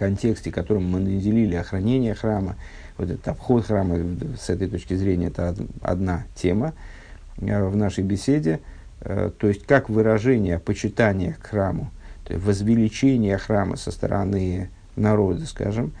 контексте, 0.00 0.50
которым 0.50 0.90
мы 0.90 0.98
наделили 0.98 1.54
охранение 1.54 2.14
храма, 2.14 2.56
вот 2.96 3.10
этот 3.10 3.28
обход 3.28 3.66
храма, 3.66 3.98
с 4.40 4.48
этой 4.48 4.66
точки 4.66 4.94
зрения, 4.94 5.28
это 5.28 5.54
одна 5.82 6.24
тема 6.34 6.72
э, 7.36 7.62
в 7.64 7.76
нашей 7.76 8.02
беседе. 8.02 8.60
Э, 9.02 9.30
то 9.38 9.46
есть 9.46 9.66
как 9.66 9.90
выражение 9.90 10.58
почитания 10.58 11.36
к 11.40 11.48
храму, 11.48 11.90
то 12.24 12.32
есть 12.32 12.44
возвеличение 12.44 13.36
храма 13.36 13.76
со 13.76 13.90
стороны 13.90 14.70
народа, 14.96 15.44
скажем, 15.44 15.92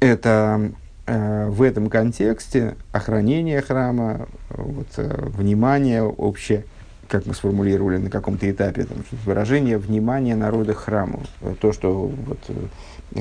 это 0.00 0.70
э, 1.06 1.48
в 1.48 1.62
этом 1.62 1.88
контексте 1.88 2.76
охранение 2.92 3.62
храма, 3.62 4.28
вот, 4.50 4.88
внимание 4.96 6.02
общее, 6.02 6.64
как 7.08 7.26
мы 7.26 7.34
сформулировали 7.34 7.96
на 7.96 8.10
каком-то 8.10 8.50
этапе, 8.50 8.84
там, 8.84 8.98
выражение 9.24 9.78
внимания 9.78 10.36
народа 10.36 10.74
храму, 10.74 11.22
то, 11.60 11.72
что 11.72 12.12
вот, 12.26 12.38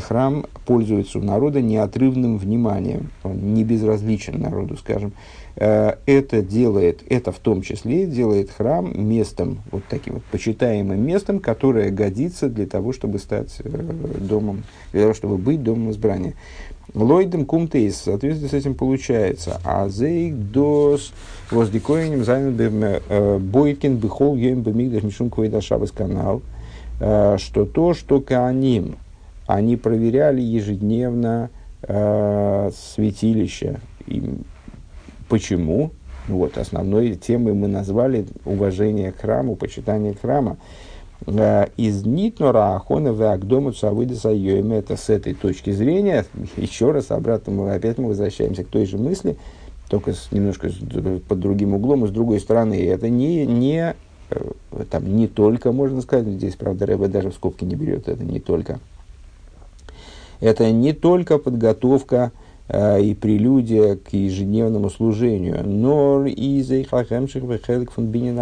храм 0.04 0.46
пользуется 0.66 1.20
у 1.20 1.24
народа 1.24 1.62
неотрывным 1.62 2.38
вниманием, 2.38 3.10
он 3.24 3.54
не 3.54 3.64
безразличен 3.64 4.40
народу, 4.40 4.78
скажем, 4.78 5.14
Э, 5.60 5.96
это 6.06 6.44
делает, 6.44 7.02
это 7.10 7.32
в 7.32 7.40
том 7.40 7.64
числе 7.64 8.06
делает 8.06 8.52
храм 8.52 8.92
местом, 8.96 9.64
вот 9.72 9.84
таким 9.90 10.16
вот 10.16 10.24
почитаемым 10.26 11.04
местом, 11.04 11.40
которое 11.40 11.90
годится 11.90 12.48
для 12.48 12.68
того, 12.68 12.94
чтобы 12.94 13.18
стать 13.18 13.56
э, 13.64 13.94
домом, 14.20 14.64
для 14.92 15.02
того, 15.02 15.16
чтобы 15.16 15.38
быть 15.40 15.64
домом 15.64 15.90
избрания. 15.90 16.36
Лойдем 16.94 17.46
кумтейс, 17.46 17.96
в 17.96 18.04
соответствии 18.04 18.48
с 18.48 18.54
этим 18.54 18.76
получается, 18.76 19.60
а 19.64 19.90
зейк 19.90 20.36
дос. 20.36 21.14
Воздикоинем 21.52 22.24
занят 22.24 22.60
э, 22.60 23.38
бойкин 23.38 23.98
бихол 23.98 24.36
ем 24.36 24.62
бемигдаш 24.62 25.04
мишум 25.04 25.30
квейда 25.30 25.62
шабас 25.62 25.92
канал, 25.92 26.42
что 26.98 27.66
то, 27.66 27.94
что 27.94 28.20
кааним, 28.22 28.98
они 29.46 29.78
проверяли 29.78 30.42
ежедневно 30.42 31.52
святилище, 31.82 33.80
Почему? 35.30 35.92
Вот, 36.28 36.58
основной 36.58 37.16
темой 37.16 37.54
мы 37.54 37.68
назвали 37.68 38.26
уважение 38.46 39.12
к 39.12 39.22
храму, 39.22 39.56
почитание 39.56 40.14
храма. 40.14 40.58
Э, 40.58 40.97
из 41.26 42.06
Нитнора 42.06 42.76
Ахона 42.76 43.10
Веагдому 43.10 43.72
Цавыдаса 43.72 44.30
Йоэм. 44.30 44.72
Это 44.74 44.96
с 44.96 45.10
этой 45.10 45.34
точки 45.34 45.72
зрения, 45.72 46.26
еще 46.56 46.92
раз 46.92 47.12
обратно 47.12 47.54
мы 47.54 47.74
опять 47.74 47.98
мы 47.98 48.10
возвращаемся 48.10 48.64
к 48.64 48.68
той 48.68 48.86
же 48.86 48.98
мысли, 48.98 49.38
только 49.90 50.14
с, 50.14 50.32
немножко 50.32 50.70
с, 50.70 50.76
под 51.28 51.40
другим 51.40 51.74
углом 51.74 52.06
и 52.06 52.08
с 52.08 52.12
другой 52.12 52.40
стороны. 52.40 52.86
Это 52.86 53.10
не, 53.10 53.46
не, 53.46 53.96
э, 54.30 54.86
там, 54.90 55.16
не 55.16 55.28
только, 55.28 55.72
можно 55.72 56.02
сказать, 56.02 56.28
здесь, 56.28 56.56
правда, 56.56 56.86
Рэбе 56.86 57.08
даже 57.08 57.32
в 57.32 57.34
скобки 57.34 57.66
не 57.66 57.76
берет, 57.76 58.08
это 58.08 58.24
не 58.24 58.40
только. 58.40 58.80
Это 60.40 60.72
не 60.72 60.94
только 60.94 61.40
подготовка 61.40 62.32
Э, 62.32 62.47
и 62.70 63.16
прелюдия 63.20 63.96
к 63.96 64.12
ежедневному 64.12 64.90
служению. 64.90 65.62
Но 65.66 66.26
и 66.26 66.62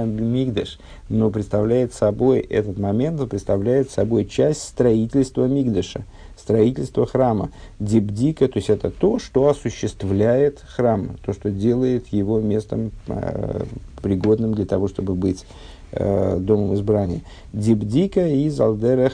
Мигдаш. 0.09 0.79
Но 1.09 1.29
представляет 1.29 1.93
собой 1.93 2.39
этот 2.39 2.79
момент, 2.79 3.17
представляет 3.27 3.91
собой 3.91 4.25
часть 4.25 4.63
строительства 4.63 5.45
Мигдаша, 5.45 6.05
строительства 6.35 7.05
храма. 7.05 7.51
Дибдика, 7.79 8.47
то 8.47 8.57
есть 8.57 8.69
это 8.69 8.89
то, 8.89 9.19
что 9.19 9.47
осуществляет 9.47 10.59
храм, 10.65 11.11
то, 11.23 11.33
что 11.33 11.51
делает 11.51 12.07
его 12.07 12.39
местом 12.39 12.91
э, 13.07 13.65
пригодным 14.01 14.55
для 14.55 14.65
того, 14.65 14.87
чтобы 14.87 15.13
быть 15.13 15.45
э, 15.91 16.37
домом 16.39 16.73
избрания. 16.73 17.21
Дибдика 17.53 18.27
из 18.27 18.59
Алдерах 18.59 19.13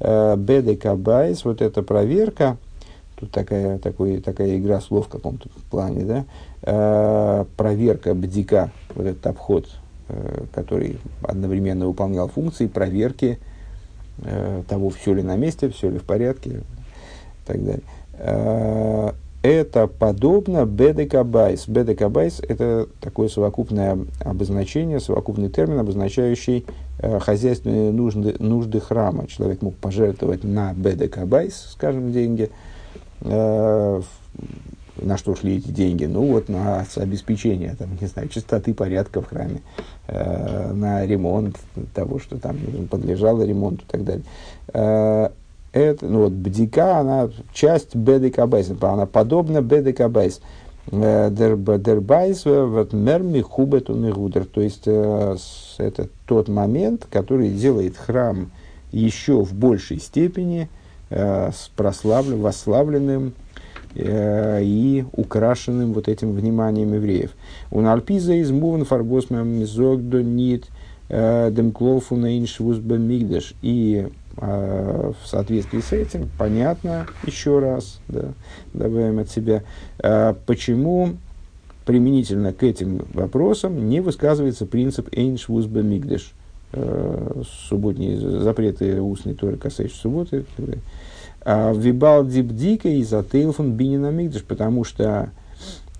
э, 0.00 0.36
Бедекабайс, 0.36 1.46
вот 1.46 1.62
эта 1.62 1.82
проверка– 1.82 2.58
Тут 3.20 3.30
такая, 3.32 3.78
такой, 3.78 4.18
такая 4.20 4.56
игра 4.56 4.80
слов 4.80 5.06
в 5.06 5.10
каком-то 5.10 5.50
плане, 5.70 6.04
да. 6.04 6.24
Э, 6.62 7.44
проверка 7.54 8.14
бдика, 8.14 8.70
вот 8.94 9.06
этот 9.06 9.26
обход, 9.26 9.68
э, 10.08 10.44
который 10.54 10.98
одновременно 11.22 11.86
выполнял 11.86 12.28
функции 12.28 12.66
проверки 12.66 13.38
э, 14.22 14.62
того, 14.66 14.88
все 14.88 15.12
ли 15.12 15.22
на 15.22 15.36
месте, 15.36 15.68
все 15.68 15.90
ли 15.90 15.98
в 15.98 16.04
порядке 16.04 16.50
и 16.50 17.46
так 17.46 17.62
далее. 17.62 17.82
Э, 18.14 19.12
это 19.42 19.86
подобно 19.86 20.64
бедекабайс. 20.64 21.68
Бедекабайс– 21.68 22.40
это 22.48 22.88
такое 23.02 23.28
совокупное 23.28 23.98
обозначение, 24.24 24.98
совокупный 24.98 25.50
термин, 25.50 25.78
обозначающий 25.78 26.64
э, 27.00 27.18
хозяйственные 27.18 27.92
нужды, 27.92 28.34
нужды 28.38 28.80
храма. 28.80 29.26
Человек 29.26 29.60
мог 29.60 29.74
пожертвовать 29.74 30.42
на 30.42 30.72
бедекабайс, 30.72 31.66
скажем, 31.72 32.12
деньги– 32.12 32.48
на 35.02 35.16
что 35.16 35.34
шли 35.34 35.56
эти 35.56 35.68
деньги? 35.68 36.04
Ну 36.04 36.22
вот 36.26 36.48
на 36.48 36.86
обеспечение, 36.96 37.74
там, 37.78 37.88
не 38.00 38.06
знаю, 38.06 38.28
чистоты, 38.28 38.74
порядка 38.74 39.20
в 39.20 39.26
храме, 39.26 39.62
э, 40.06 40.72
на 40.72 41.04
ремонт 41.06 41.56
того, 41.94 42.18
что 42.18 42.38
там 42.38 42.56
подлежало 42.90 43.42
ремонту 43.42 43.82
и 43.82 43.90
так 43.90 44.04
далее. 44.04 44.24
Э, 44.72 45.30
это, 45.72 46.06
ну 46.06 46.24
вот, 46.24 46.32
бдика, 46.32 46.98
она 46.98 47.30
часть 47.52 47.94
бедекабайс, 47.94 48.70
она 48.80 49.06
подобна 49.06 49.62
бедекабайс. 49.62 50.40
Э, 50.90 51.30
дербайс, 51.30 52.44
вот 52.44 52.92
мерми 52.92 53.40
хубету 53.40 53.94
мигудер. 53.94 54.44
То 54.44 54.60
есть, 54.60 54.82
э, 54.86 55.36
это 55.78 56.08
тот 56.26 56.48
момент, 56.48 57.06
который 57.10 57.50
делает 57.50 57.96
храм 57.96 58.50
еще 58.92 59.42
в 59.42 59.54
большей 59.54 60.00
степени– 60.00 60.68
э, 61.10 61.50
прославлен, 61.76 62.40
восславленным, 62.40 63.34
э, 63.94 64.60
и 64.62 65.04
украшенным 65.12 65.92
вот 65.92 66.08
этим 66.08 66.32
вниманием 66.32 66.94
евреев. 66.94 67.32
У 67.70 67.84
Альпиза 67.84 68.34
из 68.34 68.50
Муван 68.50 68.84
Фарбосмам 68.84 69.48
Мизогдо 69.48 70.22
Нит 70.22 70.66
э, 71.08 71.50
Демклофу 71.52 72.16
Нейншвуз 72.16 72.78
Мигдаш. 72.78 73.54
И 73.62 74.08
в 74.36 75.26
соответствии 75.26 75.80
с 75.80 75.92
этим 75.92 76.30
понятно 76.38 77.06
еще 77.26 77.58
раз, 77.58 78.00
да, 78.08 78.32
добавим 78.72 79.18
от 79.18 79.28
себя, 79.28 79.64
почему 80.46 81.16
применительно 81.84 82.52
к 82.52 82.62
этим 82.62 83.04
вопросам 83.12 83.88
не 83.88 84.00
высказывается 84.00 84.64
принцип 84.64 85.08
Эйншвуз 85.12 85.66
Мигдаш 85.66 86.32
э, 86.32 86.39
субботние 87.68 88.18
запреты 88.18 89.00
устной 89.00 89.34
торы, 89.34 89.56
касающиеся 89.56 90.02
субботы. 90.02 90.44
А 91.42 91.72
Вибал 91.72 92.26
дибдика 92.26 92.88
и 92.88 93.02
за 93.02 93.24
Тейлфон 93.24 93.72
Бинина 93.72 94.10
Мигдаш, 94.10 94.44
потому 94.44 94.84
что 94.84 95.30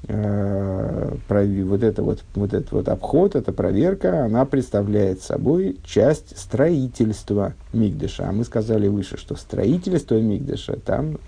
э, 0.07 1.15
вот, 1.29 1.83
это 1.83 2.03
вот, 2.03 2.21
вот 2.35 2.53
этот 2.53 2.73
вот 2.73 2.89
обход, 2.89 3.37
эта 3.37 3.53
проверка, 3.53 4.27
она 4.27 4.45
представляет 4.45 5.23
собой 5.23 5.79
часть 5.85 6.39
строительства 6.39 7.55
Мигдаша. 7.73 8.29
А 8.29 8.33
мы 8.33 8.45
сказали 8.45 8.89
выше, 8.89 9.17
что 9.17 9.35
строительство 9.35 10.21
Мигдаша, 10.21 10.77
там 10.77 11.19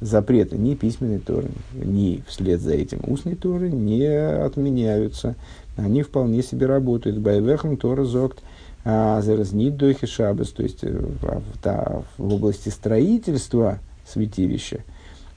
запреты 0.00 0.56
ни 0.56 0.74
письменной 0.74 1.20
Торы, 1.20 1.48
ни 1.74 2.24
вслед 2.26 2.60
за 2.60 2.72
этим 2.72 3.00
устной 3.06 3.36
Торы 3.36 3.70
не 3.70 4.04
отменяются. 4.04 5.36
Они 5.76 6.02
вполне 6.02 6.42
себе 6.42 6.66
работают. 6.66 7.18
Байвехм 7.18 7.76
Тора 7.76 8.04
Зокт 8.04 8.42
заразнит 8.84 9.76
дойхи 9.76 10.06
шабас, 10.06 10.48
то 10.48 10.62
есть 10.62 10.82
э, 10.82 10.90
в, 10.90 11.42
да, 11.62 12.02
области 12.18 12.70
строительства 12.70 13.78
святилища. 14.06 14.76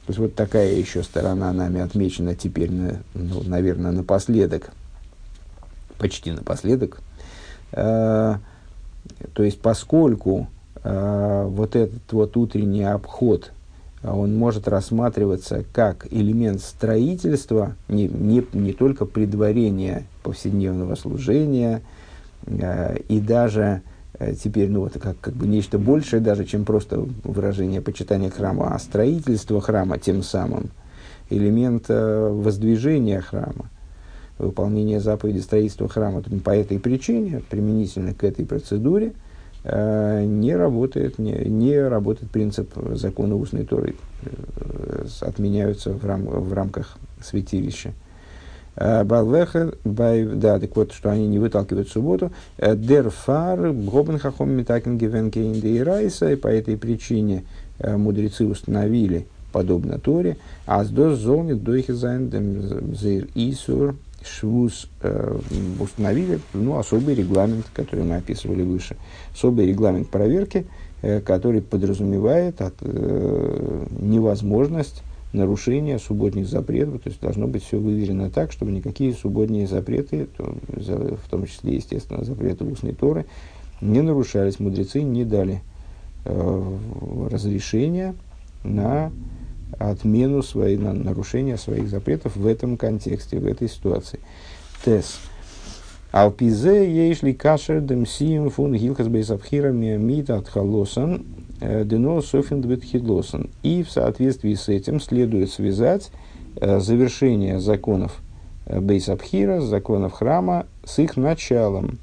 То 0.05 0.09
есть 0.09 0.19
вот 0.19 0.35
такая 0.35 0.73
еще 0.73 1.03
сторона 1.03 1.51
нами 1.53 1.81
отмечена 1.81 2.35
теперь, 2.35 2.71
ну, 2.71 3.43
наверное, 3.45 3.91
напоследок, 3.91 4.71
почти 5.97 6.31
напоследок. 6.31 6.99
А, 7.71 8.39
то 9.33 9.43
есть 9.43 9.61
поскольку 9.61 10.47
а, 10.83 11.47
вот 11.47 11.75
этот 11.77 12.11
вот 12.11 12.35
утренний 12.35 12.83
обход, 12.83 13.51
он 14.03 14.35
может 14.35 14.67
рассматриваться 14.67 15.63
как 15.71 16.05
элемент 16.11 16.61
строительства, 16.61 17.75
не, 17.87 18.09
не, 18.09 18.45
не 18.51 18.73
только 18.73 19.05
предварения 19.05 20.05
повседневного 20.23 20.95
служения, 20.95 21.81
и 22.47 23.19
даже 23.19 23.81
э, 24.19 24.33
теперь, 24.33 24.69
ну, 24.69 24.85
это 24.85 24.99
как, 24.99 25.19
как 25.19 25.33
бы 25.33 25.47
нечто 25.47 25.77
большее 25.77 26.19
даже, 26.19 26.45
чем 26.45 26.65
просто 26.65 27.05
выражение 27.23 27.81
почитания 27.81 28.29
храма, 28.29 28.73
а 28.75 28.79
строительство 28.79 29.61
храма 29.61 29.97
тем 29.97 30.23
самым, 30.23 30.69
элемент 31.29 31.85
э, 31.89 32.29
воздвижения 32.29 33.21
храма, 33.21 33.69
выполнение 34.37 34.99
заповеди 34.99 35.39
строительства 35.39 35.87
храма. 35.87 36.21
По 36.43 36.51
этой 36.55 36.79
причине, 36.79 37.41
применительно 37.49 38.13
к 38.13 38.23
этой 38.23 38.45
процедуре, 38.45 39.13
не 39.65 40.53
работает, 40.57 41.19
не, 41.19 41.31
не 41.45 41.79
работает 41.79 42.29
принцип 42.29 42.73
закона 42.95 43.37
устной 43.37 43.63
Торы, 43.63 43.95
отменяются 45.21 45.93
в, 45.93 46.03
рам, 46.05 46.25
в 46.25 46.51
рамках 46.51 46.97
святилища. 47.23 47.93
Балвеха, 48.75 49.73
да, 49.83 50.59
так 50.59 50.75
вот, 50.75 50.93
что 50.93 51.11
они 51.11 51.27
не 51.27 51.37
выталкивают 51.37 51.89
субботу. 51.89 52.31
דערפאר, 52.57 53.71
האבן 53.71 54.17
חכמים 54.17 54.51
מתקן 54.51 54.97
געווען 54.97 55.41
קיינע 55.41 55.77
и 55.77 56.35
по 56.35 56.47
этой 56.47 56.77
причине 56.77 57.43
э, 57.79 57.95
мудрецы 57.95 58.45
установили, 58.45 59.27
подобно 59.51 59.99
Торе, 59.99 60.37
אז 60.65 60.87
דאס 60.87 61.19
זאל 61.19 61.41
ניט 61.41 61.63
דוחה 61.63 62.29
זיין 62.29 62.95
זייער 62.95 63.27
איסור 63.35 63.95
שבות 64.25 64.87
э, 65.01 65.37
установили 65.79 66.39
ну, 66.53 66.79
особый 66.79 67.13
регламент, 67.13 67.65
который 67.73 68.05
мы 68.05 68.15
описывали 68.15 68.63
выше. 68.63 68.95
Особый 69.33 69.67
регламент 69.67 70.09
проверки, 70.09 70.65
э, 71.01 71.19
который 71.19 71.61
подразумевает 71.61 72.61
от, 72.61 72.73
невозможность 72.81 75.03
нарушения 75.33 75.99
субботних 75.99 76.47
запретов, 76.47 77.01
то 77.01 77.09
есть 77.09 77.19
должно 77.19 77.47
быть 77.47 77.63
все 77.63 77.79
выверено 77.79 78.29
так, 78.29 78.51
чтобы 78.51 78.71
никакие 78.71 79.13
субботние 79.13 79.67
запреты, 79.67 80.27
в 80.37 81.29
том 81.29 81.45
числе, 81.47 81.75
естественно, 81.75 82.23
запреты 82.23 82.63
устной 82.63 82.93
Торы, 82.93 83.25
не 83.81 84.01
нарушались. 84.01 84.59
Мудрецы 84.59 85.01
не 85.01 85.25
дали 85.25 85.61
э, 86.25 86.77
разрешения 87.31 88.15
на 88.63 89.11
отмену 89.77 90.43
своей, 90.43 90.77
на 90.77 90.93
нарушение 90.93 91.57
своих 91.57 91.89
запретов 91.89 92.35
в 92.35 92.45
этом 92.45 92.77
контексте, 92.77 93.39
в 93.39 93.47
этой 93.47 93.67
ситуации. 93.67 94.19
Тес. 94.85 95.19
Алпизе 96.11 96.85
ейшли 96.85 97.33
кашер 97.33 97.81
демсием 97.81 98.51
фун 98.51 98.75
гилхас 98.75 99.07
бейсабхира 99.07 99.71
миамита 99.71 100.37
от 100.37 100.47
Дено 101.85 102.21
Софиндбет 102.21 102.83
Хидлосен. 102.83 103.49
И 103.63 103.83
в 103.83 103.91
соответствии 103.91 104.53
с 104.53 104.67
этим 104.67 104.99
следует 104.99 105.49
связать 105.49 106.11
э, 106.57 106.79
завершение 106.79 107.59
законов 107.59 108.21
э, 108.65 108.79
Бейсабхира, 108.79 109.61
законов 109.61 110.13
храма, 110.13 110.65
с 110.83 110.99
их 110.99 111.17
началом. 111.17 111.99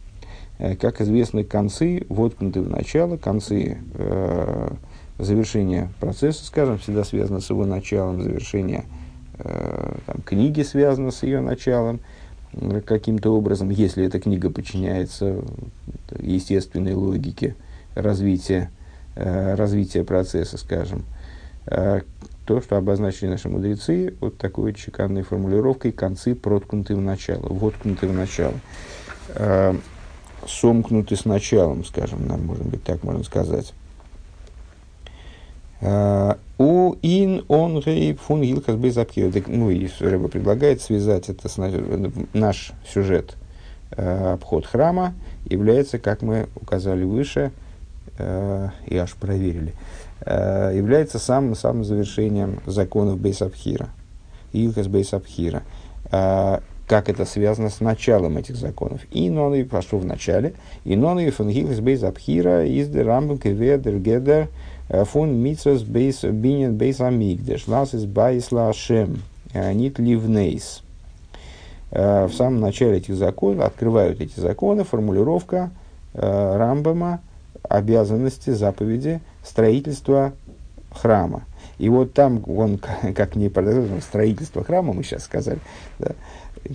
Как 0.79 1.01
известно, 1.01 1.43
концы 1.43 2.05
воткнуты 2.11 2.61
в 2.61 2.69
начало, 2.69 3.17
концы 3.17 3.79
э, 3.95 4.71
завершения 5.19 5.89
процесса, 6.01 6.45
скажем, 6.45 6.77
всегда 6.77 7.03
связаны 7.05 7.41
с 7.41 7.49
его 7.49 7.65
началом, 7.65 8.23
завершение 8.23 8.85
э, 9.39 9.95
там, 10.05 10.17
книги 10.23 10.61
связано 10.61 11.13
с 11.13 11.23
ее 11.23 11.41
началом 11.41 12.01
каким-то 12.85 13.35
образом, 13.35 13.71
если 13.71 14.05
эта 14.05 14.21
книга 14.21 14.51
подчиняется 14.51 15.37
естественной 16.19 16.93
логике 16.93 17.55
развития 17.95 18.71
Э, 18.71 18.80
развития 19.15 20.05
процесса, 20.05 20.57
скажем, 20.59 21.05
э, 21.67 22.03
то, 22.47 22.61
что 22.61 22.77
обозначили 22.77 23.29
наши 23.29 23.49
мудрецы 23.49 24.15
вот 24.21 24.39
такой 24.39 24.75
чеканной 24.75 25.23
формулировкой 25.23 25.93
«концы 25.93 26.35
проткнуты 26.35 26.97
в 26.97 27.01
начало», 27.01 27.47
«воткнуты 27.49 28.09
в 28.09 28.13
начало», 28.13 28.55
э, 29.35 29.75
«сомкнуты 30.47 31.17
с 31.17 31.25
началом», 31.25 31.85
скажем, 31.85 32.27
нам, 32.27 32.47
может 32.47 32.67
быть, 32.67 32.83
так 32.83 33.03
можно 33.05 33.25
сказать. 33.25 33.73
У 35.83 36.95
ин 37.01 37.45
он 37.49 37.81
гей 37.81 38.15
фун 38.15 38.43
гилхас 38.43 38.77
без 38.77 38.99
Ну, 39.47 39.71
и 39.71 39.89
Рэба 39.99 40.29
предлагает 40.29 40.83
связать 40.83 41.31
это 41.31 41.49
с 41.49 41.57
наш 42.35 42.73
сюжет. 42.87 43.35
Обход 43.97 44.67
храма 44.67 45.15
является, 45.47 45.99
как 45.99 46.21
мы 46.21 46.49
указали 46.55 47.05
выше, 47.05 47.51
Э, 47.51 47.70
и 48.19 48.97
аж 48.97 49.15
проверили, 49.15 49.75
э, 50.21 50.73
является 50.75 51.19
самым, 51.19 51.55
самым 51.55 51.85
завершением 51.85 52.61
законов 52.67 53.19
Бейсабхира, 53.19 53.89
Илхас 54.53 54.89
Бейсабхира. 54.89 55.63
Э, 56.13 56.59
как 56.87 57.09
это 57.09 57.25
связано 57.25 57.71
с 57.71 57.79
началом 57.79 58.37
этих 58.37 58.57
законов. 58.57 59.03
И 59.13 59.31
нон 59.31 59.55
и 59.55 59.63
пошел 59.63 60.01
в 60.01 60.05
начале. 60.05 60.55
И 60.85 60.97
нон 60.97 61.21
и 61.21 61.31
фон 61.31 61.49
Илхас 61.49 61.79
Бейсабхира 61.79 62.67
из 62.67 62.89
де 62.89 63.03
рамбен 63.03 63.39
кеведер 63.39 63.99
гедер 63.99 64.49
фон 64.89 65.37
митсос 65.37 65.83
бейс 65.83 66.25
бинен 66.25 66.77
бейс 66.77 67.01
амигдеш 67.01 67.69
лас 67.69 67.95
из 67.95 68.07
байс 68.07 68.51
лашем 68.51 69.23
нит 69.55 70.01
ливнейс. 70.01 70.83
В 71.93 72.31
самом 72.37 72.59
начале 72.59 72.99
этих 72.99 73.15
законов, 73.15 73.65
открывают 73.65 74.21
эти 74.21 74.39
законы, 74.41 74.83
формулировка 74.83 75.71
Рамбама, 76.15 77.21
обязанности, 77.63 78.51
заповеди 78.51 79.21
строительства 79.45 80.33
храма. 80.91 81.45
И 81.79 81.89
вот 81.89 82.13
там 82.13 82.43
он, 82.47 82.79
как 83.15 83.37
не 83.37 83.49
продолжительно, 83.49 84.01
строительство 84.01 84.65
храма, 84.65 84.93
мы 84.93 85.03
сейчас 85.03 85.25
сказали, 85.25 85.61
да, 85.99 86.13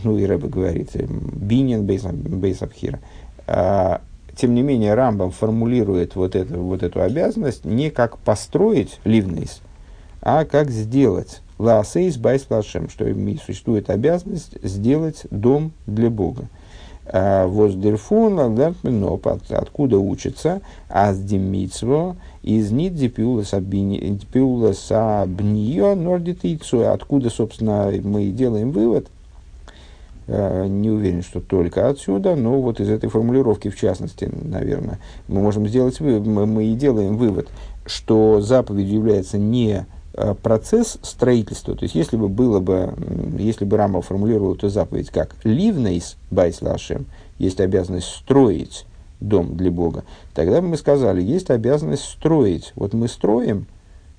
ну 0.03 0.17
и 0.17 0.25
Рэба 0.25 0.47
говорит, 0.47 0.95
בנין 0.95 1.85
בית 1.85 2.20
הבחירה. 2.20 2.99
А, 3.47 4.01
тем 4.35 4.53
не 4.53 4.61
менее, 4.61 4.95
Рамбам 4.95 5.31
формулирует 5.31 6.15
вот, 6.15 6.35
это, 6.35 6.57
вот 6.57 6.83
эту 6.83 7.01
обязанность 7.01 7.65
не 7.65 7.89
как 7.89 8.17
построить 8.17 8.99
לבנות, 9.03 9.61
а 10.21 10.45
как 10.45 10.71
сделать 10.71 11.41
לעשות 11.57 12.17
בית 12.17 12.45
לה', 12.49 12.89
что 12.89 13.05
существует 13.45 13.89
обязанность 13.89 14.57
сделать 14.63 15.25
дом 15.29 15.71
для 15.85 16.09
Бога. 16.09 16.49
А, 17.07 17.47
וואס 17.47 17.79
דערפון, 17.79 18.35
но 18.83 19.21
откуда 19.49 19.99
учится, 19.99 20.61
аздимитсво, 20.89 22.15
из 22.41 22.71
нидзи 22.71 23.09
пиула 23.09 23.43
сабнио 24.73 25.95
нордитицу, 25.95 26.91
откуда, 26.91 27.29
собственно, 27.29 27.91
мы 28.03 28.25
делаем 28.29 28.71
вывод, 28.71 29.07
а, 30.27 30.65
не 30.65 30.89
уверен, 30.89 31.21
что 31.21 31.41
только 31.41 31.87
отсюда, 31.87 32.35
но 32.35 32.59
вот 32.59 32.79
из 32.79 32.89
этой 32.89 33.09
формулировки, 33.09 33.69
в 33.69 33.75
частности, 33.79 34.27
наверное, 34.43 34.97
мы 35.27 35.41
можем 35.41 35.67
сделать, 35.67 35.99
мы, 35.99 36.19
мы 36.47 36.65
и 36.65 36.75
делаем 36.75 37.17
вывод, 37.17 37.49
что 37.85 38.41
заповедь 38.41 38.87
является 38.87 39.37
не 39.37 39.85
процесс 40.41 40.97
строительства, 41.01 41.75
то 41.75 41.83
есть 41.83 41.95
если 41.95 42.15
бы 42.15 42.29
было 42.29 42.59
бы, 42.59 42.93
если 43.37 43.65
бы 43.65 43.77
Рама 43.77 44.01
формулировал 44.01 44.55
эту 44.55 44.69
заповедь 44.69 45.09
как 45.09 45.35
«ливнейс 45.43 46.15
байс 46.31 46.61
лашем», 46.61 47.05
есть 47.37 47.59
обязанность 47.59 48.07
строить 48.07 48.85
дом 49.19 49.57
для 49.57 49.71
Бога, 49.71 50.03
тогда 50.33 50.61
бы 50.61 50.69
мы 50.69 50.77
сказали, 50.77 51.21
есть 51.21 51.49
обязанность 51.49 52.05
строить. 52.05 52.71
Вот 52.75 52.93
мы 52.93 53.07
строим, 53.07 53.67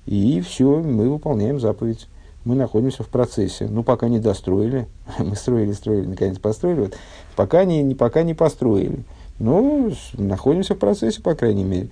и 0.05 0.41
все, 0.41 0.79
мы 0.79 1.09
выполняем 1.09 1.59
заповедь. 1.59 2.07
Мы 2.45 2.55
находимся 2.55 3.03
в 3.03 3.09
процессе. 3.09 3.67
Ну, 3.67 3.83
пока 3.83 4.07
не 4.07 4.19
достроили, 4.19 4.87
мы 5.19 5.35
строили, 5.35 5.73
строили, 5.73 6.07
наконец 6.07 6.39
построили, 6.39 6.79
вот, 6.81 6.97
пока, 7.35 7.65
не, 7.65 7.93
пока 7.93 8.23
не 8.23 8.33
построили. 8.33 9.03
Но 9.39 9.91
находимся 10.13 10.75
в 10.75 10.79
процессе, 10.79 11.21
по 11.21 11.35
крайней 11.35 11.63
мере. 11.63 11.89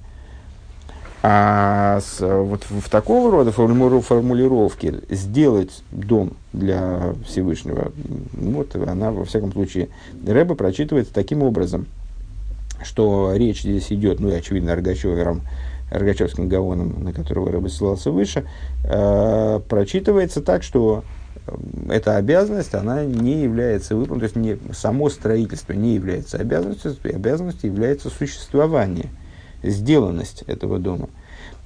А 1.28 2.02
с, 2.02 2.20
вот 2.20 2.66
в 2.70 2.88
такого 2.88 3.32
рода 3.32 3.52
формулировке 3.52 5.02
сделать 5.10 5.82
дом 5.90 6.34
для 6.54 7.16
Всевышнего, 7.26 7.92
вот 8.34 8.76
она, 8.76 9.10
во 9.10 9.26
всяком 9.26 9.52
случае, 9.52 9.90
Рэба 10.24 10.54
прочитывается 10.54 11.12
таким 11.12 11.42
образом, 11.42 11.88
что 12.84 13.34
речь 13.34 13.62
здесь 13.62 13.92
идет, 13.92 14.20
ну 14.20 14.30
и 14.30 14.34
очевидно, 14.34 14.76
Рогачевым, 14.76 15.42
Рогачевским 15.90 16.48
Гаоном, 16.48 17.04
на 17.04 17.12
которого 17.12 17.52
Рэба 17.52 17.70
ссылался 17.70 18.12
выше, 18.12 18.46
э, 18.84 19.60
прочитывается 19.68 20.44
так, 20.44 20.62
что 20.62 21.04
эта 21.90 22.18
обязанность, 22.18 22.76
она 22.76 23.04
не 23.04 23.42
является 23.42 23.96
выполненной, 23.96 24.30
то 24.30 24.40
есть 24.40 24.60
не, 24.62 24.74
само 24.76 25.10
строительство 25.10 25.74
не 25.74 25.96
является 25.96 26.38
обязанностью, 26.38 26.96
обязанностью 27.04 27.72
является 27.72 28.12
существование– 28.12 29.10
сделанность 29.70 30.44
этого 30.48 30.80
дома. 30.80 31.10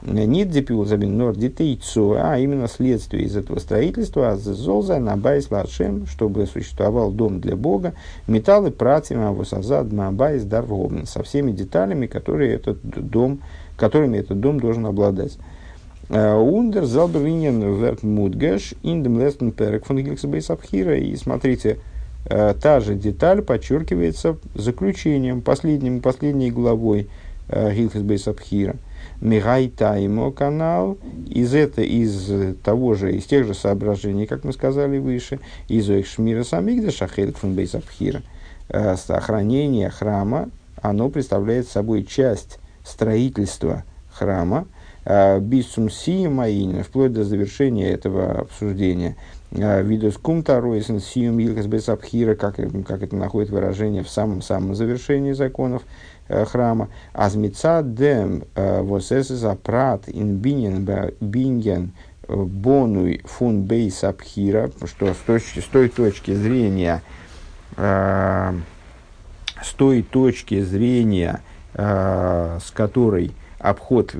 ניט 0.02 0.50
די 0.50 0.60
פעולה 0.60 0.86
בנין 0.86 1.17
נאר 1.17 1.36
די 1.36 1.53
תוצאה, 1.53 2.15
а 2.18 2.38
именно 2.38 2.70
следствие 2.70 3.26
из 3.26 3.36
этого 3.36 3.60
строительства, 3.60 4.30
עס 4.30 4.38
זאל 4.38 4.98
זיין 4.98 5.17
א 5.17 5.26
בית 5.26 5.52
לה', 5.52 6.06
чтобы 6.08 6.46
существовал 6.46 7.12
дом 7.12 7.42
для 7.42 7.58
Бога, 7.58 7.94
מיט 8.26 8.49
אלע 8.49 8.72
פרטים 8.72 9.34
וואס 9.34 9.91
אזא 9.91 10.17
בית 10.17 10.43
דארף 10.43 10.71
האבן, 10.71 11.06
со 11.06 11.22
всеми 11.24 11.52
деталями, 11.52 12.08
которые 12.08 12.56
этот 12.56 12.80
дом, 12.82 13.42
которыми 13.76 14.18
этот 14.18 14.40
дом 14.40 14.62
должен 14.62 14.86
обладать. 14.86 15.38
Э, 16.10 16.36
און 16.36 16.61
דער 16.61 16.86
זעלבער 16.86 17.31
ענין 17.31 17.62
ווערט 17.80 18.02
מודגש 18.02 18.74
אין 18.82 19.01
דעם 19.01 19.19
לעצטן 19.19 19.52
פרק 19.52 19.86
פון 19.86 20.00
הבחירה. 20.50 20.98
И 20.98 21.16
смотрите, 21.16 21.78
э, 22.26 22.56
та 22.60 22.80
же 22.80 22.96
деталь 22.96 23.42
подчеркивается 23.42 24.38
заключением, 24.56 25.42
последним, 25.42 26.02
последней 26.02 26.52
главой 26.52 27.10
הלכות 27.50 28.02
בית 28.02 28.24
הבחירה. 28.24 28.76
מהאי 29.22 29.77
טעמא 29.77 30.32
כנ"ל, 30.32 30.98
из, 31.28 31.54
это, 31.54 31.82
из 31.82 32.32
того 32.64 32.94
же, 32.94 33.16
из 33.16 33.26
тех 33.26 33.46
же 33.46 33.54
соображений, 33.54 34.26
как 34.26 34.44
мы 34.44 34.54
сказали 34.54 34.98
выше, 34.98 35.40
из 35.68 35.86
Шмира 36.08 36.44
Самигда 36.44 36.92
Шахель 36.92 37.34
фон 37.34 37.54
Бейсабхира. 37.54 38.22
Охранение 38.70 39.90
храма, 39.90 40.50
оно 40.82 41.10
представляет 41.10 41.68
собой 41.68 42.06
часть 42.06 42.60
строительства 42.86 43.84
храма, 44.12 44.68
бисум 45.42 45.90
сием 45.90 46.84
вплоть 46.84 47.12
до 47.12 47.24
завершения 47.24 47.90
этого 47.90 48.40
обсуждения. 48.40 49.18
Видос 49.52 50.18
кум 50.18 50.44
тароисен 50.44 51.00
сием 51.00 51.40
илкас 51.40 51.66
бесабхира, 51.66 52.36
как, 52.36 52.58
как 52.86 53.02
это 53.02 53.16
находит 53.16 53.50
выражение 53.50 54.04
в 54.04 54.10
самом-самом 54.10 54.76
завершении 54.76 55.32
законов, 55.32 55.82
Э, 55.82 56.09
храма. 56.30 56.89
Азмица 57.13 57.82
дем 57.84 58.44
э, 58.56 58.82
восесес 58.82 59.44
апрат 59.44 60.04
ин 60.08 60.38
бинен 60.38 60.88
бинген 61.20 61.92
э, 62.28 62.36
бонуй 62.36 63.22
фун 63.26 63.63
бейс 63.63 64.04
абхира, 64.04 64.72
что 64.86 65.13
с, 65.13 65.18
точки, 65.18 65.60
с 65.60 65.65
той 65.65 65.89
точки 65.89 66.34
зрения, 66.34 67.02
э, 67.78 68.54
с 69.62 69.74
той 69.74 70.04
точки 70.04 70.62
зрения, 70.62 71.42
э, 71.74 72.60
с 72.63 72.72
которой 72.72 73.32
обход 73.60 74.15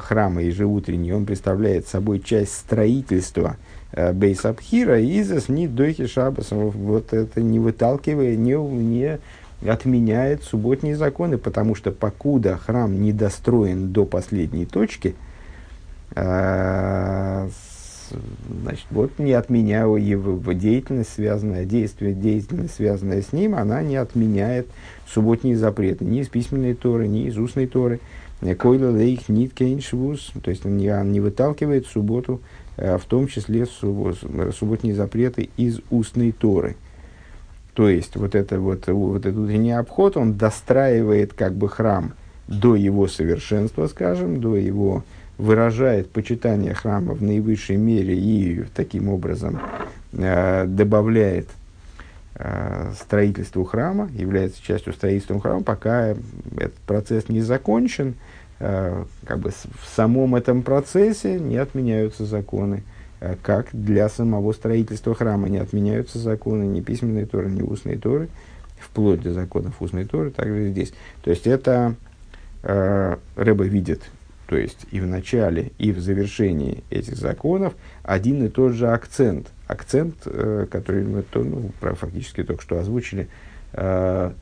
храма 0.00 0.42
ежеутренний, 0.42 1.12
он 1.12 1.26
представляет 1.26 1.86
собой 1.88 2.20
часть 2.20 2.54
строительства 2.54 3.56
э, 3.92 4.12
Бейс 4.12 4.44
Абхира, 4.44 5.00
и 5.00 5.66
дойхи 5.66 6.06
шабас, 6.06 6.48
вот 6.50 7.12
это 7.12 7.40
не 7.42 7.58
выталкивая, 7.58 8.36
не, 8.36 8.54
не 8.54 9.18
отменяет 9.66 10.44
субботние 10.44 10.96
законы, 10.96 11.38
потому 11.38 11.74
что 11.74 11.90
покуда 11.90 12.56
храм 12.56 13.00
не 13.00 13.12
достроен 13.12 13.92
до 13.92 14.04
последней 14.04 14.66
точки, 14.66 15.16
э, 16.14 17.48
значит, 18.62 18.86
вот 18.90 19.18
не 19.18 19.32
отменяя 19.32 19.86
его 19.96 20.52
деятельность, 20.52 21.12
связанная, 21.14 21.64
действие, 21.64 22.14
деятельность, 22.14 22.74
связанная 22.74 23.22
с 23.22 23.32
ним, 23.32 23.54
она 23.54 23.82
не 23.82 23.96
отменяет 23.96 24.68
субботние 25.06 25.56
запреты 25.56 26.04
ни 26.04 26.20
из 26.20 26.28
письменной 26.28 26.74
торы, 26.74 27.08
ни 27.08 27.26
из 27.26 27.36
устной 27.36 27.66
торы. 27.66 28.00
Койла 28.58 28.96
лейх 28.96 29.28
нит 29.28 29.52
кейншвус, 29.52 30.32
то 30.44 30.50
есть 30.50 30.64
он 30.64 30.76
не, 30.76 30.88
он 30.90 31.10
не 31.10 31.18
выталкивает 31.18 31.86
субботу, 31.86 32.40
э, 32.76 32.96
в 32.96 33.04
том 33.06 33.26
числе 33.26 33.66
субботние 33.66 34.94
запреты 34.94 35.50
из 35.56 35.80
устной 35.90 36.30
торы– 36.30 36.76
то 37.78 37.88
есть 37.88 38.16
вот, 38.16 38.34
это, 38.34 38.58
вот, 38.58 38.88
вот 38.88 39.24
этот 39.24 39.38
утренний 39.38 39.70
обход, 39.70 40.16
он 40.16 40.36
достраивает 40.36 41.32
как 41.32 41.54
бы 41.54 41.68
храм 41.68 42.12
до 42.48 42.74
его 42.74 43.06
совершенства, 43.06 43.86
скажем, 43.86 44.40
до 44.40 44.56
его 44.56 45.04
выражает 45.36 46.10
почитание 46.10 46.74
храма 46.74 47.14
в 47.14 47.22
наивысшей 47.22 47.76
мере 47.76 48.18
и 48.18 48.64
таким 48.74 49.08
образом 49.08 49.60
э, 50.12 50.64
добавляет 50.66 51.46
э, 52.34 52.90
строительству 53.00 53.62
храма, 53.62 54.10
является 54.12 54.60
частью 54.60 54.92
строительства 54.92 55.38
храма, 55.40 55.62
пока 55.62 56.16
этот 56.56 56.74
процесс 56.84 57.28
не 57.28 57.42
закончен, 57.42 58.16
э, 58.58 59.04
как 59.24 59.38
бы 59.38 59.50
в 59.50 59.88
самом 59.94 60.34
этом 60.34 60.62
процессе 60.62 61.38
не 61.38 61.58
отменяются 61.58 62.26
законы. 62.26 62.82
Э, 63.20 63.36
как 63.42 63.68
для 63.72 64.08
самого 64.08 64.52
строительства 64.52 65.14
храма 65.14 65.48
не 65.48 65.58
отменяются 65.58 66.18
законы 66.18 66.64
ни 66.64 66.80
письменной 66.80 67.26
Торы, 67.26 67.50
ни 67.50 67.62
устной 67.62 67.96
Торы, 67.96 68.28
вплоть 68.78 69.22
до 69.22 69.32
законов 69.32 69.80
устной 69.80 70.04
Торы, 70.04 70.30
также 70.30 70.70
здесь. 70.70 70.92
То 71.22 71.30
есть 71.30 71.46
это 71.46 71.94
э, 72.62 73.16
Рэба 73.36 73.64
видит, 73.64 74.02
то 74.46 74.56
есть 74.56 74.86
и 74.90 75.00
в 75.00 75.06
начале, 75.06 75.72
и 75.78 75.92
в 75.92 76.00
завершении 76.00 76.84
этих 76.90 77.16
законов 77.16 77.74
один 78.02 78.44
и 78.44 78.48
тот 78.48 78.72
же 78.72 78.88
акцент. 78.88 79.48
Акцент, 79.66 80.14
э, 80.24 80.66
который 80.70 81.04
мы 81.04 81.22
то, 81.22 81.42
ну, 81.42 81.70
фактически 81.80 82.44
только 82.44 82.62
что 82.62 82.78
озвучили, 82.78 83.28
э, 83.72 84.32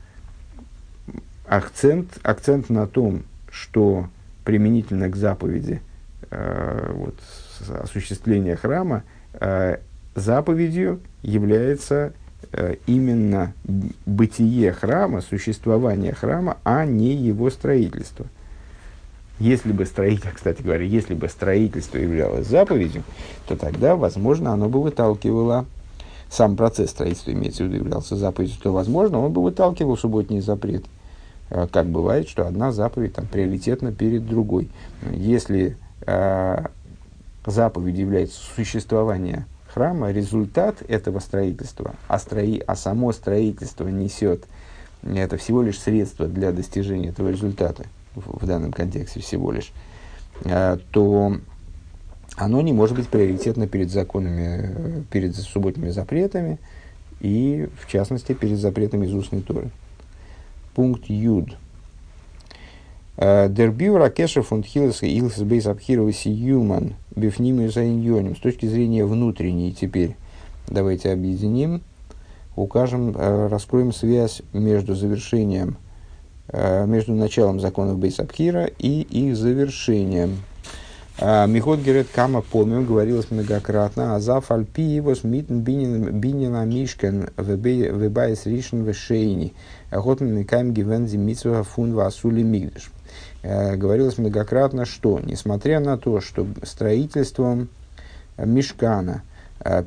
акцент, 1.47 2.19
акцент 2.23 2.69
на 2.69 2.87
том, 2.87 3.23
что 3.49 4.07
применительно 4.45 5.09
к 5.09 5.15
заповеди 5.15 5.81
э, 6.29 6.91
вот, 6.93 7.15
осуществления 7.61 8.55
храма 8.55 9.03
э, 9.33 9.77
заповедью 10.15 10.99
является 11.21 12.13
э, 12.51 12.75
именно 12.87 13.53
бытие 14.05 14.71
храма, 14.71 15.21
существование 15.21 16.13
храма, 16.13 16.57
а 16.63 16.85
не 16.85 17.13
его 17.13 17.49
строительство. 17.49 18.25
Если 19.39 19.71
бы 19.71 19.85
строительство, 19.85 20.31
кстати 20.33 20.63
говоря, 20.63 20.83
если 20.83 21.13
бы 21.13 21.29
строительство 21.29 21.97
являлось 21.97 22.47
заповедью, 22.47 23.03
то 23.47 23.55
тогда, 23.55 23.95
возможно, 23.95 24.51
оно 24.51 24.67
бы 24.67 24.81
выталкивало 24.81 25.65
сам 26.29 26.55
процесс 26.55 26.89
строительства, 26.89 27.31
имеется 27.31 27.63
в 27.63 27.67
виду, 27.67 27.77
являлся 27.77 28.15
заповедью, 28.15 28.57
то, 28.61 28.73
возможно, 28.73 29.19
он 29.19 29.31
бы 29.31 29.43
выталкивал 29.43 29.95
субботний 29.95 30.41
запрет. 30.41 30.85
Э, 31.49 31.67
как 31.71 31.87
бывает, 31.87 32.27
что 32.27 32.47
одна 32.47 32.71
заповедь 32.71 33.13
там, 33.13 33.27
приоритетна 33.27 33.91
перед 33.91 34.27
другой. 34.27 34.69
Если 35.11 35.77
заповедь 37.47 37.97
является 37.97 38.39
существование 38.55 39.45
храма, 39.67 40.11
результат 40.11 40.83
этого 40.87 41.19
строительства, 41.19 41.95
а, 42.07 42.19
строи, 42.19 42.61
а 42.65 42.75
само 42.75 43.11
строительство 43.13 43.87
несет, 43.87 44.45
это 45.03 45.37
всего 45.37 45.61
лишь 45.61 45.79
средство 45.79 46.27
для 46.27 46.51
достижения 46.51 47.09
этого 47.09 47.29
результата, 47.29 47.83
в, 48.15 48.43
в 48.43 48.47
данном 48.47 48.71
контексте 48.71 49.19
всего 49.21 49.51
лишь, 49.51 49.71
а, 50.45 50.79
то 50.91 51.37
оно 52.35 52.61
не 52.61 52.73
может 52.73 52.95
быть 52.95 53.07
приоритетно 53.07 53.67
перед 53.67 53.89
законами, 53.91 55.05
перед 55.11 55.35
субботними 55.35 55.89
запретами 55.89 56.59
и, 57.19 57.69
в 57.81 57.89
частности, 57.89 58.33
перед 58.33 58.59
запретами 58.59 59.05
из 59.05 59.13
устной 59.13 59.41
Торы. 59.41 59.69
Пункт 60.75 61.05
Юд– 61.07 61.55
Дербиу 63.17 63.97
ракеша 63.97 64.43
фонд 64.43 64.67
хилес 64.67 65.01
и 65.01 65.07
илс 65.17 65.39
бейс 65.39 65.65
абхироваси 65.65 66.29
юман 66.29 66.93
бифними 67.15 67.65
заиньоним. 67.67 68.35
С 68.35 68.39
точки 68.39 68.67
зрения 68.67 69.05
внутренней 69.05 69.73
теперь 69.73 70.15
давайте 70.67 71.11
объединим, 71.11 71.81
укажем, 72.55 73.15
э, 73.17 73.47
раскроем 73.47 73.91
связь 73.91 74.43
между 74.53 74.93
завершением, 74.93 75.77
э, 76.49 76.85
между 76.85 77.15
началом 77.15 77.59
законов 77.59 77.97
Бейсабхира 77.97 78.65
и 78.65 79.01
их 79.01 79.35
завершением. 79.35 80.37
Михот 81.19 81.79
Герет 81.79 82.05
Кама 82.13 82.43
помним, 82.43 82.85
говорилось 82.85 83.31
многократно, 83.31 84.15
а 84.15 84.19
за 84.19 84.39
фальпи 84.39 84.83
его 84.83 85.15
смитн 85.15 85.61
бинина 85.61 86.63
мишкен 86.63 87.31
вебайс 87.35 88.45
ришен 88.45 88.83
вешейни. 88.83 89.53
Охотно 89.89 90.25
микаем 90.25 90.75
гивензи 90.75 91.17
митсуха 91.17 91.63
фун 91.63 91.95
васули 91.95 92.43
мигдеш. 92.43 92.91
Говорилось 93.47 94.17
многократно, 94.17 94.85
что, 94.85 95.19
несмотря 95.23 95.79
на 95.79 95.97
то, 95.97 96.19
что 96.19 96.45
строительством 96.63 97.69
Мишкана, 98.37 99.23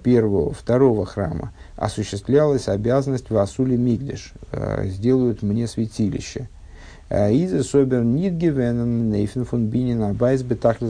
первого, 0.02 0.52
второго 0.52 1.04
храма, 1.04 1.52
осуществлялась 1.76 2.68
обязанность 2.68 3.30
Васули 3.30 3.76
Мигдеш, 3.76 4.32
сделают 4.84 5.42
мне 5.42 5.66
святилище– 5.66 6.48
из 7.10 7.52
особер 7.52 8.04
нит 8.04 8.34
гивенен 8.34 9.10
нейфен 9.10 9.44
фон 9.44 9.66
бинин 9.66 10.02
абайс 10.04 10.42
бетахли. 10.42 10.88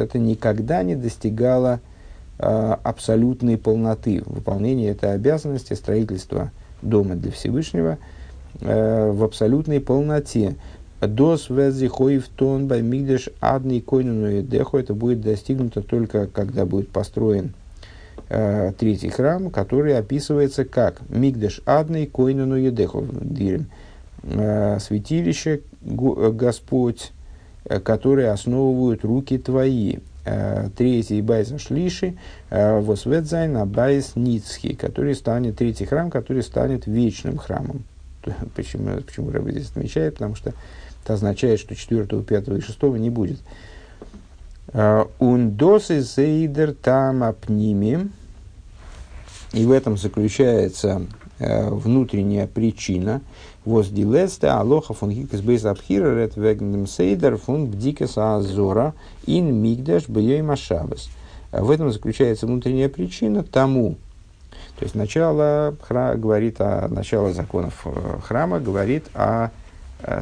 Это 0.00 0.18
никогда 0.18 0.82
не 0.82 0.96
достигало 0.96 1.80
э, 2.38 2.76
абсолютной 2.82 3.58
полноты 3.58 4.22
выполнения 4.24 4.88
этой 4.88 5.12
обязанности 5.12 5.74
строительства 5.74 6.52
дома 6.80 7.16
для 7.16 7.30
Всевышнего 7.32 7.98
э, 8.62 9.10
в 9.10 9.22
абсолютной 9.22 9.80
полноте. 9.80 10.54
דאס 11.00 11.48
וועט 11.48 11.86
זיך 11.86 12.28
אויפטאן 12.28 12.66
ביי 12.66 12.82
מקדש 12.82 13.28
אדני 13.40 13.80
כוננו 13.80 14.42
ידיך. 14.42 14.78
Это 14.78 14.94
будет 14.94 15.20
достигнуто 15.20 15.82
только 15.82 16.26
когда 16.26 16.66
будет 16.66 16.88
построен 16.88 17.54
э, 18.28 18.72
третий 18.78 19.10
храм, 19.10 19.50
который 19.50 19.96
описывается 19.96 20.64
как 20.64 21.00
מקדש 21.08 21.60
אדני 21.66 22.06
כוננו 22.06 22.56
ידיך. 22.56 23.04
Э, 24.22 24.78
святилище, 24.80 25.60
э, 25.82 26.30
Господь, 26.32 27.12
э, 27.64 27.80
которые 27.80 28.30
основывают 28.30 29.04
руки 29.04 29.38
твои. 29.38 29.98
Третий 30.76 31.22
בית 31.22 31.50
שלישי, 31.58 32.18
וואס 32.50 32.85
וועט 32.85 33.21
זיין 33.21 33.56
א 33.56 33.70
בית 33.70 34.12
נצחי, 34.14 34.74
который 34.74 35.14
станет, 35.14 35.56
третий 35.56 35.86
храм, 35.86 36.10
который 36.10 36.42
станет 36.42 36.86
вечным 36.86 37.38
храмом. 37.38 37.84
Почему, 38.54 39.00
почему 39.00 39.30
Рэбби 39.30 39.52
здесь 39.52 39.70
отмечает? 39.70 40.14
Потому 40.14 40.34
что 40.34 40.52
это 41.04 41.14
означает, 41.14 41.60
что 41.60 41.74
четвертого, 41.74 42.22
пятого 42.22 42.56
и 42.56 42.60
шестого 42.60 42.96
не 42.96 43.10
будет. 43.10 43.38
און 45.18 45.59
דאס 45.59 46.00
איז 46.00 46.37
דער 46.37 46.74
טעם 46.74 47.22
הפנימי. 47.24 48.10
И 49.52 49.64
в 49.64 49.72
этом 49.72 49.96
заключается 49.96 51.06
внутренняя 51.38 52.46
причина– 52.46 53.22
וואס 53.68 53.88
די 53.88 54.02
לעצטע 54.02 54.46
הלכה 54.46 54.94
פון 54.94 55.10
הלכות 55.12 55.42
בית 55.42 55.66
הבחירה 55.66 56.14
רעדט 56.16 56.36
וועגן 56.36 56.67
דעם 56.67 56.86
סדר 56.86 57.36
פון 57.36 57.66
בדיקת 57.66 58.16
העזרה 58.16 58.94
ин 59.26 59.54
мигдаш 59.54 60.08
бьей 60.08 60.40
машабас. 60.40 61.10
В 61.52 61.70
этом 61.70 61.92
заключается 61.92 62.46
внутренняя 62.46 62.88
причина 62.88 63.42
тому, 63.42 63.96
то 64.78 64.84
есть 64.84 64.94
начало 64.94 65.76
хра, 65.82 66.14
говорит 66.14 66.62
о 66.62 66.88
начало 66.88 67.34
законов 67.34 67.82
э, 67.84 68.18
храма, 68.22 68.58
говорит 68.58 69.04
о 69.12 69.50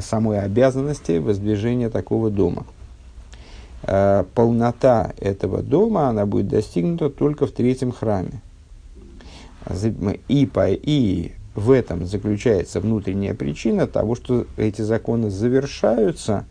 самой 0.01 0.39
обязанности 0.39 1.17
воздвижения 1.17 1.89
такого 1.89 2.29
дома. 2.29 2.65
Э, 3.83 4.23
полнота 4.33 5.13
этого 5.19 5.61
дома 5.61 6.09
она 6.09 6.25
будет 6.25 6.47
достигнута 6.47 7.09
только 7.09 7.47
в 7.47 7.51
третьем 7.51 7.91
храме. 7.91 8.41
И, 10.27 10.45
по, 10.45 10.69
и 10.69 11.33
в 11.55 11.71
этом 11.71 12.05
заключается 12.05 12.79
внутренняя 12.79 13.33
причина 13.33 13.87
того, 13.87 14.15
что 14.15 14.45
эти 14.57 14.81
законы 14.81 15.29
завершаются 15.29 16.45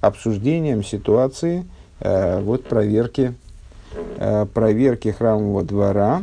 обсуждением 0.00 0.84
ситуации 0.84 1.66
э, 2.00 2.40
вот 2.40 2.64
проверки, 2.64 3.34
э, 4.18 4.46
проверки 4.52 5.08
храмового 5.08 5.62
двора 5.64 6.22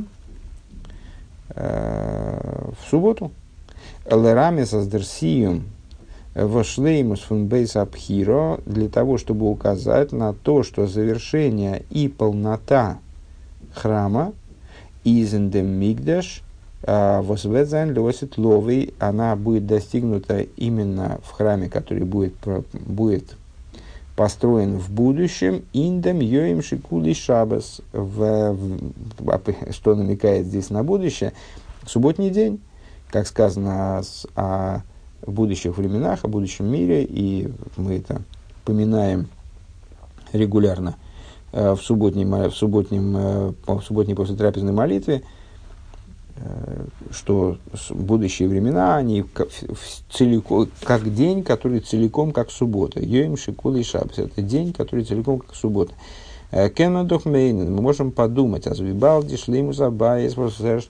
э, 1.49 2.69
в 2.79 2.89
субботу. 2.89 3.31
Лерами 4.09 4.63
создерсием 4.63 5.65
вошлеймус 6.45 7.21
фун 7.21 7.47
бейс 7.47 7.75
абхиро 7.75 8.59
для 8.65 8.89
того, 8.89 9.17
чтобы 9.17 9.49
указать 9.49 10.11
на 10.11 10.33
то, 10.33 10.63
что 10.63 10.87
завершение 10.87 11.83
и 11.89 12.07
полнота 12.07 12.99
храма 13.73 14.33
изендем 15.03 15.67
мигдаш– 15.67 16.43
а, 16.83 17.21
Восведзайн 17.21 17.97
лосит 17.97 18.37
ловый, 18.37 18.93
она 18.99 19.35
будет 19.35 19.65
достигнута 19.65 20.41
именно 20.41 21.19
в 21.23 21.31
храме, 21.31 21.69
который 21.69 22.03
будет, 22.03 22.35
будет 22.73 23.35
построен 24.15 24.77
в 24.77 24.89
будущем, 24.91 25.63
индам 25.73 26.19
йоим 26.19 26.61
шикули 26.61 27.13
шабас, 27.13 27.81
в, 27.91 28.55
в, 29.19 29.41
что 29.71 29.95
намекает 29.95 30.45
здесь 30.45 30.69
на 30.69 30.83
будущее, 30.83 31.33
субботний 31.85 32.29
день, 32.29 32.61
как 33.09 33.27
сказано 33.27 33.99
о, 33.99 34.01
о 34.35 34.81
будущих 35.25 35.77
временах, 35.77 36.23
о 36.23 36.27
будущем 36.27 36.65
мире, 36.71 37.03
и 37.03 37.51
мы 37.75 37.97
это 37.97 38.21
поминаем 38.65 39.27
регулярно 40.33 40.95
э, 41.51 41.73
в, 41.73 41.81
субботнем, 41.81 42.31
в, 42.31 42.51
субботнем, 42.51 43.17
э, 43.17 43.53
в 43.65 43.81
субботней 43.81 44.15
после 44.15 44.35
трапезной 44.35 44.73
молитве– 44.73 45.23
Э, 46.39 46.85
что 47.11 47.57
будущие 47.89 48.47
времена, 48.47 48.97
они 48.97 49.25
целиком, 50.11 50.69
как 50.83 51.13
день, 51.13 51.43
который 51.43 51.79
целиком 51.79 52.31
как 52.31 52.51
суббота. 52.51 52.99
יום 52.99 53.37
שכולו. 53.37 53.83
Это 54.21 54.41
день, 54.41 54.73
который 54.73 55.03
целиком 55.03 55.39
как 55.39 55.55
суббота. 55.55 55.93
Э, 56.51 56.69
קען 56.69 56.86
מען 56.86 57.03
דאך 57.03 57.25
מיינען. 57.25 57.73
Мы 57.73 57.81
можем 57.81 58.11
подумать. 58.11 58.67
אז 58.67 58.80
וויבאלד 58.80 59.24
די 59.24 59.37
שלימות 59.37 59.73
הבית 59.73 60.35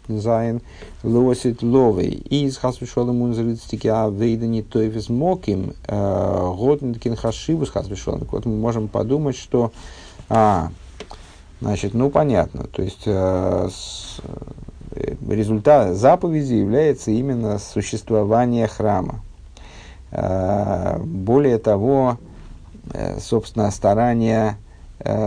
איז 0.07 0.34
אין 0.34 0.61
לעתיד 1.03 1.63
לבוא. 1.63 2.11
איז 2.29 2.57
חס 2.57 2.73
ושלום 2.73 3.21
אונזער 3.21 3.49
איצטיקע 3.49 3.87
עבודה 3.87 4.33
ניט 4.33 4.61
תופס 4.61 5.09
מקום 5.09 5.73
э, 5.87 6.53
האט 6.57 6.74
ניט 6.74 6.92
קיין 6.92 7.15
חשיבות 7.15 7.69
חס 7.69 7.82
ושלום. 7.82 8.27
Вот 8.31 8.45
мы 8.45 8.55
можем 8.55 8.87
подумать, 8.87 9.35
что 9.35 9.71
а, 10.29 10.69
значит, 11.61 11.93
ну 11.93 12.09
понятно. 12.09 12.67
То 12.67 12.81
есть 12.81 13.05
с, 13.05 14.19
результат 15.27 15.95
заповеди 15.95 16.53
является 16.53 17.11
именно 17.11 17.59
существование 17.59 18.67
храма. 18.67 19.21
А, 20.11 20.99
более 21.03 21.57
того, 21.57 22.17
э, 22.93 23.19
собственно, 23.19 23.69
старания, 23.71 24.57
э, 24.61 24.66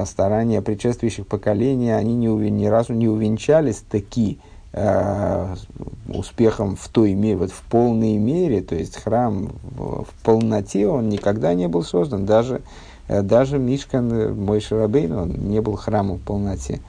старания 0.05 0.63
предшествующих 0.63 1.27
поколений, 1.27 1.91
они 1.91 2.15
ни, 2.15 2.27
ни 2.27 2.67
разу 2.67 2.93
не 2.93 3.09
увенчались 3.09 3.83
таки 3.89 4.39
э, 4.73 5.55
успехом 6.09 6.77
в 6.77 6.89
той 6.89 7.15
мере, 7.15 7.37
вот 7.37 7.53
в 7.53 7.63
полной 7.63 8.17
мере, 8.17 8.63
то 8.63 8.75
есть 8.75 8.97
храм 8.97 9.51
в, 9.63 10.07
полноте, 10.25 10.89
он 10.89 11.09
никогда 11.09 11.55
не 11.55 11.69
был 11.69 11.83
создан, 11.83 12.27
даже, 12.27 12.63
даже 13.09 13.59
Мишкан, 13.59 14.35
мой 14.37 14.61
Шарабейн, 14.61 15.13
он 15.13 15.31
не 15.31 15.61
был 15.61 15.77
храмом 15.77 16.19
в 16.19 16.23
полноте. 16.23 16.81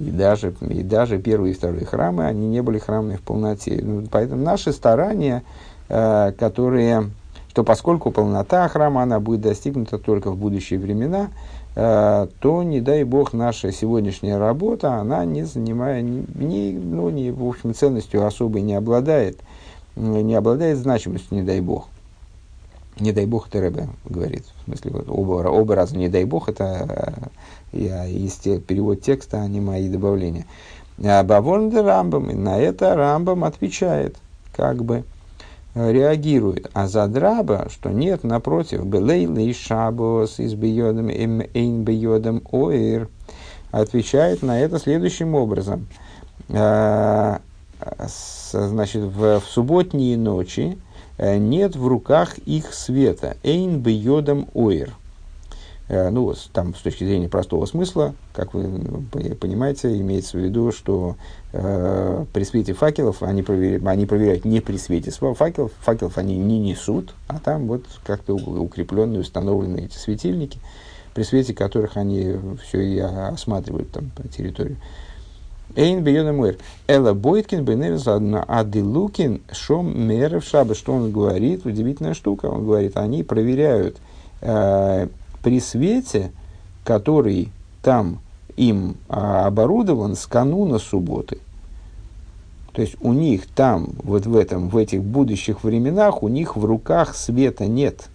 И 0.00 0.10
даже, 0.10 0.54
и 0.60 0.82
даже 0.82 1.18
первые 1.18 1.52
и 1.52 1.56
вторые 1.56 1.84
храмы, 1.84 2.24
они 2.24 2.48
не 2.48 2.62
были 2.62 2.78
храмами 2.78 3.16
в 3.16 3.22
полноте. 3.22 3.80
Ну, 3.82 4.06
поэтому 4.10 4.42
наши 4.42 4.72
старания, 4.72 5.42
э, 5.90 6.32
которые, 6.38 7.10
что 7.50 7.64
поскольку 7.64 8.12
полнота 8.12 8.68
храма, 8.68 9.02
она 9.02 9.18
будет 9.18 9.40
достигнута 9.40 9.98
только 9.98 10.30
в 10.30 10.36
будущие 10.36 10.78
времена, 10.78 11.30
э, 11.74 12.28
то, 12.38 12.62
не 12.62 12.80
дай 12.80 13.02
бог, 13.02 13.32
наша 13.32 13.72
сегодняшняя 13.72 14.38
работа, 14.38 14.94
она 14.94 15.24
не 15.24 15.42
занимает, 15.42 16.04
не, 16.04 16.70
ну, 16.72 17.10
не, 17.10 17.32
в 17.32 17.44
общем, 17.44 17.74
ценностью 17.74 18.24
особой 18.24 18.62
не 18.62 18.74
обладает, 18.74 19.40
не 19.96 20.34
обладает 20.36 20.78
значимостью, 20.78 21.38
не 21.38 21.42
дай 21.42 21.60
бог. 21.60 21.88
Не 23.00 23.10
дай 23.12 23.26
бог, 23.26 23.48
это 23.48 23.60
Рэбе 23.60 23.88
говорит. 24.04 24.44
В 24.60 24.64
смысле, 24.66 24.92
вот, 24.92 25.06
оба, 25.08 25.48
оба 25.48 25.74
раза 25.74 25.96
не 25.96 26.08
дай 26.08 26.24
бог, 26.24 26.48
это 26.48 27.30
я, 27.72 28.04
есть 28.04 28.44
перевод 28.66 29.02
текста, 29.02 29.40
а 29.40 29.48
не 29.48 29.60
мои 29.60 29.88
добавления. 29.88 30.46
А 31.02 31.24
Бавонде 31.24 31.80
Рамбам, 31.80 32.28
на 32.44 32.60
это 32.60 32.94
Рамбам 32.94 33.42
отвечает, 33.42 34.16
как 34.54 34.84
бы 34.84 34.98
э, 34.98 35.02
реагирует. 35.74 36.70
А 36.72 36.86
за 36.86 37.06
драба, 37.06 37.68
что 37.70 37.90
нет, 37.90 38.24
напротив, 38.24 38.86
белейли 38.86 39.52
шабос 39.52 40.38
из 40.38 40.54
бьодом 40.54 41.08
эйн 41.08 41.84
бьодом 41.84 42.42
оир, 42.52 43.08
отвечает 43.70 44.42
на 44.42 44.60
это 44.60 44.78
следующим 44.78 45.34
образом. 45.34 45.86
А, 46.48 47.40
значит, 48.52 49.02
в, 49.02 49.40
в 49.40 49.44
субботние 49.44 50.16
ночи 50.16 50.76
э, 51.16 51.38
нет 51.38 51.76
в 51.76 51.86
руках 51.86 52.38
их 52.38 52.74
света. 52.74 53.36
Эйн 53.42 53.78
бьодом 53.78 54.48
оир. 54.54 54.94
Э, 55.90 56.08
ну, 56.10 56.32
там, 56.52 56.72
с 56.76 56.82
точки 56.82 57.02
зрения 57.02 57.28
простого 57.28 57.66
смысла, 57.66 58.14
как 58.32 58.54
вы 58.54 58.62
понимаете, 59.34 59.98
имеется 59.98 60.38
в 60.38 60.40
виду, 60.40 60.70
что 60.70 61.16
э, 61.52 62.26
при 62.32 62.44
свете 62.44 62.74
факелов 62.74 63.24
они, 63.24 63.42
проверяют, 63.42 63.84
они 63.84 64.06
проверяют 64.06 64.44
не 64.44 64.60
при 64.60 64.76
свете 64.76 65.10
факелов, 65.10 65.72
факелов 65.80 66.16
они 66.16 66.38
не 66.38 66.60
несут, 66.60 67.12
а 67.26 67.40
там 67.40 67.66
вот 67.66 67.86
как-то 68.06 68.34
укрепленные, 68.34 69.18
установлены 69.18 69.86
эти 69.86 69.96
светильники, 69.96 70.60
при 71.12 71.24
свете 71.24 71.54
которых 71.54 71.96
они 71.96 72.36
все 72.62 72.80
и 72.82 72.98
осматривают 73.00 73.90
там 73.90 74.12
территорию. 74.30 74.76
Эйн 75.74 76.04
бьёна 76.04 76.32
мэр. 76.32 76.56
Эла 76.86 77.14
Бойткин 77.14 77.64
беневис 77.64 78.06
адилукин 78.06 79.42
шом 79.50 80.06
мерев 80.06 80.44
шаба. 80.44 80.76
Что 80.76 80.92
он 80.92 81.10
говорит? 81.10 81.66
Удивительная 81.66 82.14
штука. 82.14 82.46
Он 82.46 82.64
говорит, 82.64 82.96
они 82.96 83.22
проверяют 83.22 83.96
э, 84.40 85.08
при 85.42 85.60
свете, 85.60 86.32
который 86.84 87.50
там 87.82 88.20
им 88.56 88.96
э, 89.08 89.14
оборудован 89.14 90.16
с 90.16 90.26
кануна 90.26 90.78
субботы. 90.78 91.38
То 92.72 92.82
есть 92.82 92.96
у 93.00 93.12
них 93.12 93.46
там, 93.46 93.88
вот 94.02 94.26
в 94.26 94.36
этом, 94.36 94.68
в 94.68 94.76
этих 94.76 95.02
будущих 95.02 95.64
временах, 95.64 96.22
у 96.22 96.28
них 96.28 96.56
в 96.56 96.64
руках 96.64 97.16
света 97.16 97.66
нет. 97.66 98.08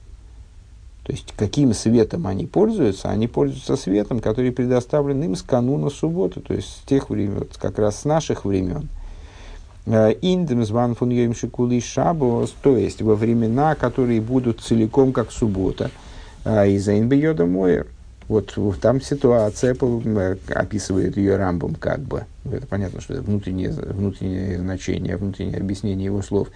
То 1.03 1.11
есть 1.11 1.33
каким 1.37 1.73
светом 1.73 2.25
они 2.25 2.47
пользуются? 2.47 3.09
Они 3.09 3.27
пользуются 3.27 3.75
светом, 3.75 4.21
который 4.21 4.51
предоставлен 4.51 5.21
им 5.23 5.35
с 5.35 5.41
кануна 5.41 5.89
субботы, 5.89 6.39
то 6.39 6.53
есть 6.53 6.67
с 6.67 6.87
тех 6.87 7.09
времен, 7.09 7.47
как 7.59 7.77
раз 7.77 7.99
с 7.99 8.05
наших 8.05 8.45
времен. 8.45 8.89
Э, 9.85 10.13
Индем 10.13 10.65
зван 10.65 10.95
фун 10.95 11.11
шабос, 11.81 12.55
то 12.61 12.77
есть 12.77 13.01
во 13.01 13.15
времена, 13.15 13.75
которые 13.75 14.21
будут 14.21 14.61
целиком 14.61 15.11
как 15.13 15.31
суббота. 15.31 15.91
И 16.45 16.77
за 16.77 16.99
инбиода 16.99 17.45
моер. 17.45 17.87
Вот 18.27 18.55
там 18.81 19.01
ситуация 19.01 19.75
э, 19.79 20.35
описывает 20.49 21.15
ее 21.15 21.37
Рамбом 21.37 21.75
как 21.75 21.99
бы. 21.99 22.25
Это 22.51 22.65
понятно, 22.65 23.01
что 23.01 23.13
это 23.13 23.23
внутреннее, 23.23 23.71
внутреннее 23.71 24.57
значение, 24.57 25.17
внутреннее 25.17 25.59
объяснение 25.59 26.05
его 26.05 26.21
слов. 26.21 26.49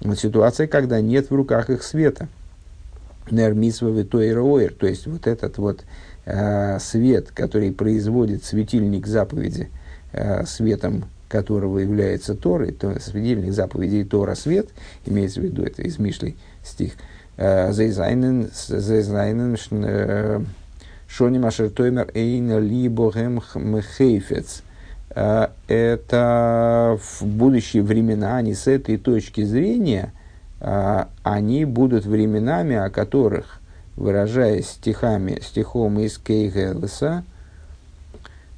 Вот 0.00 0.18
ситуация, 0.18 0.66
когда 0.66 1.00
нет 1.00 1.30
в 1.30 1.34
руках 1.34 1.68
их 1.70 1.82
света– 1.82 2.28
нермисва 3.30 4.04
тойроэр, 4.04 4.72
то 4.72 4.86
есть 4.86 5.06
вот 5.06 5.26
этот 5.26 5.58
вот 5.58 5.84
э, 6.24 6.78
свет, 6.80 7.30
который 7.32 7.72
производит 7.72 8.44
светильник 8.44 9.06
заповеди, 9.06 9.70
э, 10.12 10.44
светом 10.46 11.04
которого 11.28 11.78
является 11.78 12.34
Торы, 12.34 12.72
то 12.72 12.98
светильник 13.00 13.52
заповедей 13.52 14.04
Тора 14.04 14.34
свет, 14.34 14.68
имеется 15.06 15.40
в 15.40 15.44
виду, 15.44 15.62
это 15.62 15.82
из 15.82 15.98
Мишлей 15.98 16.36
стих, 16.64 16.92
э, 17.36 17.72
Зейзайнен, 17.72 18.50
э, 19.70 20.40
Шоним 21.08 21.46
Ашертоймер 21.46 22.10
Эйна 22.14 22.58
Либогем 22.58 23.42
Мхейфец. 23.54 24.62
Э, 25.10 25.48
это 25.68 26.98
в 27.02 27.26
будущие 27.26 27.82
времена, 27.82 28.36
они 28.36 28.54
с 28.54 28.66
этой 28.66 28.96
точки 28.96 29.44
зрения– 29.44 30.12
они 30.60 31.64
будут 31.64 32.04
временами, 32.04 32.76
о 32.76 32.90
которых, 32.90 33.60
выражаясь 33.96 34.68
стихами, 34.68 35.40
стихом 35.42 35.98
из 36.00 36.18
Кейгелеса, 36.18 37.24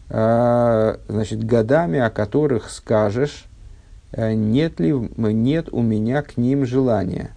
значит, 0.08 1.44
годами, 1.44 2.00
о 2.00 2.10
которых 2.10 2.70
скажешь, 2.70 3.46
э, 4.12 4.34
нет 4.34 4.78
ли 4.78 4.92
нет 5.16 5.68
у 5.72 5.80
меня 5.80 6.20
к 6.22 6.36
ним 6.36 6.66
желания. 6.66 7.30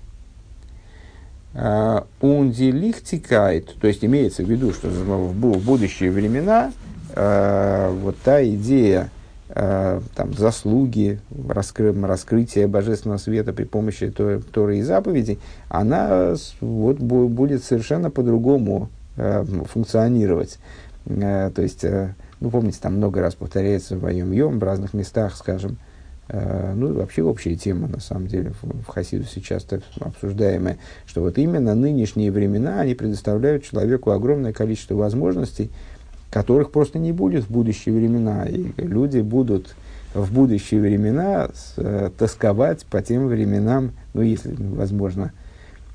Унди 1.56 2.70
лихтикает, 2.70 3.76
то 3.80 3.88
есть 3.88 4.04
имеется 4.04 4.44
в 4.44 4.50
виду, 4.50 4.74
что 4.74 4.90
в 4.90 5.64
будущие 5.64 6.12
времена 6.12 6.74
а, 7.14 7.92
вот 7.92 8.18
та 8.24 8.44
идея, 8.44 9.10
Э, 9.48 10.02
там, 10.16 10.34
заслуги, 10.34 11.20
раскры, 11.48 11.94
раскрытие 11.94 12.66
божественного 12.68 13.20
света 13.20 13.54
при 13.54 13.64
помощи 13.64 14.10
Торы 14.10 14.80
и 14.80 14.82
заповедей, 14.82 15.40
она 15.70 16.36
вот, 16.62 16.98
будет 16.98 17.64
совершенно 17.64 18.10
по-другому 18.10 18.90
функционировать. 19.16 20.60
То 21.06 21.54
есть, 21.58 21.86
ну, 22.42 22.50
помните, 22.50 22.80
там 22.82 22.96
много 22.98 23.22
раз 23.22 23.36
повторяется 23.36 23.96
в 23.96 24.10
Йом, 24.10 24.60
в 24.60 24.64
разных 24.64 24.94
местах, 24.94 25.38
скажем, 25.38 25.78
э, 26.30 26.74
ну, 26.76 26.94
вообще 26.94 27.24
общая 27.24 27.56
тема, 27.56 27.88
на 27.88 28.00
самом 28.00 28.28
деле, 28.28 28.54
в, 28.62 28.86
Хасидусе 28.88 29.42
часто 29.42 29.82
обсуждаемая, 30.00 30.78
что 31.06 31.22
вот 31.22 31.38
именно 31.38 31.76
нынешние 31.76 32.32
времена, 32.32 32.82
они 32.82 32.96
предоставляют 32.96 33.64
человеку 33.64 34.12
огромное 34.12 34.54
количество 34.54 34.96
возможностей, 34.96 35.72
которых 36.32 36.72
просто 36.72 37.00
не 37.00 37.12
будет 37.12 37.46
в 37.46 37.50
будущие 37.50 37.96
времена. 37.96 38.46
И 38.46 38.72
люди 38.78 39.20
будут 39.20 39.76
в 40.14 40.34
будущие 40.34 40.82
времена 40.82 41.50
э, 41.78 42.10
тосковать 42.18 42.86
по 42.86 43.02
тем 43.02 43.28
временам, 43.28 43.92
ну, 44.14 44.22
если, 44.22 44.56
возможно, 44.58 45.34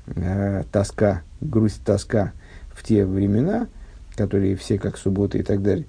э, 0.07 0.63
тоска, 0.71 1.23
грусть, 1.41 1.83
тоска 1.83 2.33
в 2.73 2.83
те 2.83 3.05
времена, 3.05 3.67
которые 4.15 4.55
все 4.55 4.77
как 4.77 4.97
субботы 4.97 5.39
и 5.39 5.43
так 5.43 5.61
далее. 5.61 5.85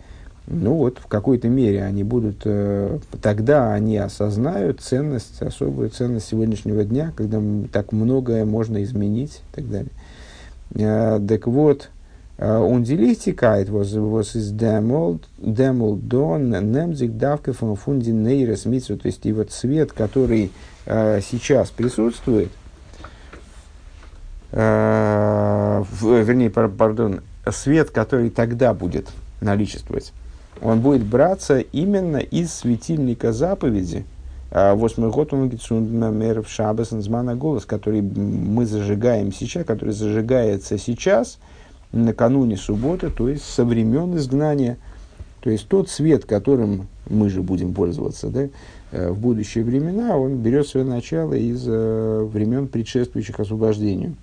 Ну 0.47 0.74
вот, 0.74 0.99
в 0.99 1.07
какой-то 1.07 1.49
мере 1.49 1.84
они 1.84 2.03
будут, 2.03 2.43
э, 2.45 2.99
тогда 3.20 3.72
они 3.72 3.97
осознают 3.97 4.80
ценность, 4.80 5.40
особую 5.40 5.90
ценность 5.90 6.26
сегодняшнего 6.28 6.84
дня, 6.84 7.12
когда 7.16 7.40
так 7.72 7.93
многое 7.93 8.45
можно 8.45 8.82
изменить 8.82 9.40
и 9.53 9.55
так 9.55 9.70
далее. 9.70 9.93
Э, 10.74 11.20
так 11.26 11.47
вот, 11.47 11.90
он 12.38 12.82
делихтикает 12.82 13.68
was 13.68 13.93
was 13.95 14.34
is 14.34 14.53
demol 14.53 15.20
demol 15.38 15.97
don 15.97 16.51
немзик 16.51 17.16
давка 17.16 17.53
фон 17.53 17.76
фунди 17.76 18.11
нейрес 18.11 18.64
митсу 18.64 18.97
то 18.97 19.07
есть 19.07 19.24
и 19.26 19.32
вот 19.32 19.53
свет 19.53 19.93
который 19.93 20.51
э, 20.86 21.20
сейчас 21.20 21.70
присутствует 21.70 22.51
э, 24.51 25.84
вернее 26.01 26.51
пардон 26.51 27.20
свет 27.51 27.90
который 27.90 28.30
тогда 28.30 28.74
будет 28.74 29.09
наличествовать 29.40 30.12
он 30.61 30.81
будет 30.81 31.05
браться 31.05 31.61
именно 31.61 32.19
из 32.19 32.53
светильника 32.53 33.33
заповеди 33.33 34.05
Восьмой 34.51 35.11
год 35.11 35.33
он 35.33 35.49
в 36.43 36.49
Шабас 36.51 36.93
голос, 36.93 37.65
который 37.65 38.03
мы 38.03 38.67
зажигаем 38.67 39.33
сейчас, 39.33 39.65
который 39.65 39.95
зажигается 39.95 40.77
сейчас– 40.77 41.39
накануне 41.93 42.57
субботы, 42.57 43.11
то 43.11 43.29
есть 43.29 43.45
со 43.45 43.65
времен 43.65 44.17
изгнания. 44.17 44.79
То 45.41 45.51
есть 45.51 45.69
тот 45.69 45.91
свет, 45.91 46.25
которым 46.25 46.89
мы 47.09 47.29
же 47.29 47.43
будем 47.43 47.75
пользоваться 47.75 48.29
да, 48.29 48.49
э, 48.93 49.11
в 49.11 49.19
будущие 49.19 49.65
времена, 49.65 50.17
он 50.17 50.37
берет 50.37 50.69
свое 50.69 50.87
начало 50.87 51.35
из 51.35 51.65
э, 51.67 52.23
времен, 52.25 52.69
предшествующих 52.69 53.41
освобождению, 53.41 54.15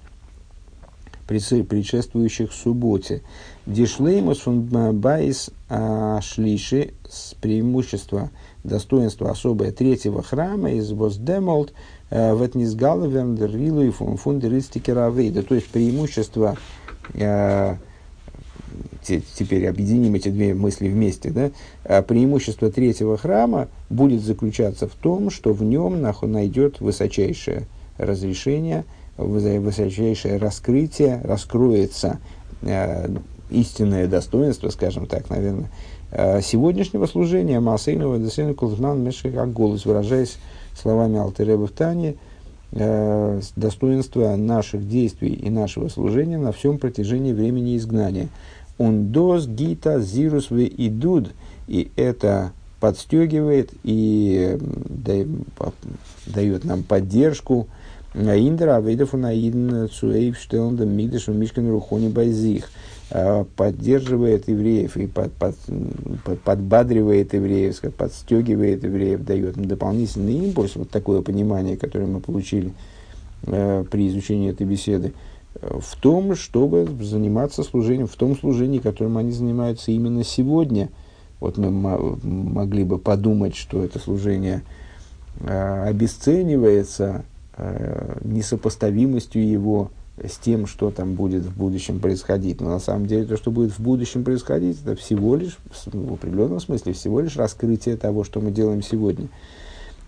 предшествующих 1.29 2.51
субботе. 2.51 3.21
די 3.65 3.82
שלימות 3.82 4.39
פון 4.39 4.63
בית 4.99 5.51
а, 5.69 6.19
שלישי 6.21 6.93
с 7.07 7.35
преимущества 7.35 8.29
достоинства 8.63 9.31
особое 9.31 9.71
третьего 9.71 10.21
храма 10.21 10.71
איז 10.71 10.91
וואס 10.91 11.23
דעמאלט 11.23 11.71
э, 12.09 12.33
в 12.33 12.45
Этнизгаловендерлилу 12.45 13.83
и 13.83 13.91
фундеристикеравейда. 13.91 15.43
То 15.43 15.55
есть 15.55 15.69
преимущество 15.69 16.57
Э, 17.13 17.75
теперь 19.01 19.67
объединим 19.67 20.15
эти 20.15 20.29
две 20.29 20.53
мысли 20.53 20.87
вместе, 20.87 21.31
да, 21.31 21.51
а 21.83 22.01
преимущество 22.01 22.69
третьего 22.69 23.17
храма 23.17 23.67
будет 23.89 24.21
заключаться 24.21 24.87
в 24.87 24.93
том, 24.93 25.29
что 25.31 25.53
в 25.53 25.63
нем 25.63 26.01
найдет 26.01 26.79
высочайшее 26.79 27.65
разрешение, 27.97 28.85
высочайшее 29.19 30.37
раскрытие, 30.37 31.21
раскроется 31.23 32.19
э, 32.61 33.07
истинное 33.49 34.07
достоинство, 34.07 34.69
скажем 34.69 35.05
так, 35.05 35.29
наверное, 35.29 35.69
э, 36.11 36.41
сегодняшнего 36.41 37.05
служения 37.05 37.59
Масейного 37.59 38.17
Десейна 38.17 38.53
Кулфнан 38.53 39.03
Мешек 39.03 39.33
голос, 39.47 39.85
выражаясь 39.85 40.37
словами 40.79 41.17
Алтереба 41.19 41.67
в 41.67 41.71
Тане– 41.71 42.15
э, 42.71 43.41
достоинства 43.55 44.35
наших 44.35 44.87
действий 44.87 45.33
и 45.33 45.49
нашего 45.49 45.87
служения 45.89 46.37
на 46.37 46.51
всем 46.51 46.77
протяжении 46.77 47.33
времени 47.33 47.77
изгнания. 47.77 48.29
Он 48.77 49.11
дос 49.11 49.47
гита 49.47 49.99
зирус 49.99 50.51
ве 50.51 50.67
идуд, 50.67 51.31
и 51.67 51.91
это 51.95 52.51
подстегивает 52.79 53.71
и 53.83 54.57
дает 56.25 56.63
нам 56.63 56.83
поддержку. 56.83 57.67
Индра 58.19 58.77
Авейдов 58.77 59.13
Наидн 59.13 59.87
Цуэйв 59.87 60.37
Штелнда 60.37 60.85
Мигдаш 60.85 61.27
Мишкин 61.27 61.69
Рухони 61.69 62.09
Байзих– 62.09 62.69
поддерживает 63.55 64.47
евреев 64.47 64.95
и 64.95 65.07
под, 65.07 65.33
под, 65.33 65.55
под, 66.23 66.41
подбадривает 66.41 67.33
евреев, 67.33 67.79
подстегивает 67.97 68.83
евреев, 68.83 69.23
дает 69.23 69.57
им 69.57 69.65
дополнительный 69.65 70.35
импульс, 70.35 70.75
вот 70.75 70.91
такое 70.91 71.23
понимание, 71.23 71.75
которое 71.75 72.05
мы 72.05 72.19
получили 72.19 72.71
э, 73.47 73.83
при 73.89 74.09
изучении 74.09 74.51
этой 74.51 74.67
беседы, 74.67 75.13
в 75.59 75.95
том, 75.99 76.35
чтобы 76.35 76.87
заниматься 77.01 77.63
служением, 77.63 78.05
в 78.05 78.15
том 78.15 78.37
служении, 78.37 78.77
которым 78.77 79.17
они 79.17 79.31
занимаются 79.31 79.91
именно 79.91 80.23
сегодня. 80.23 80.89
Вот 81.39 81.57
мы 81.57 81.71
могли 81.71 82.83
бы 82.83 82.99
подумать, 82.99 83.55
что 83.55 83.83
это 83.83 83.97
служение 83.97 84.61
э, 85.39 85.85
обесценивается 85.87 87.25
несопоставимостью 88.23 89.47
его 89.47 89.91
с 90.27 90.37
тем, 90.37 90.67
что 90.67 90.91
там 90.91 91.13
будет 91.13 91.43
в 91.43 91.55
будущем 91.55 91.99
происходить. 91.99 92.61
Но 92.61 92.69
на 92.69 92.79
самом 92.79 93.05
деле 93.05 93.25
то, 93.25 93.37
что 93.37 93.51
будет 93.51 93.71
в 93.71 93.79
будущем 93.79 94.23
происходить, 94.23 94.77
это 94.81 94.95
всего 94.95 95.35
лишь, 95.35 95.57
в 95.85 96.13
определенном 96.13 96.59
смысле, 96.59 96.93
всего 96.93 97.21
лишь 97.21 97.37
раскрытие 97.37 97.97
того, 97.97 98.23
что 98.23 98.41
мы 98.41 98.51
делаем 98.51 98.81
сегодня. 98.81 99.27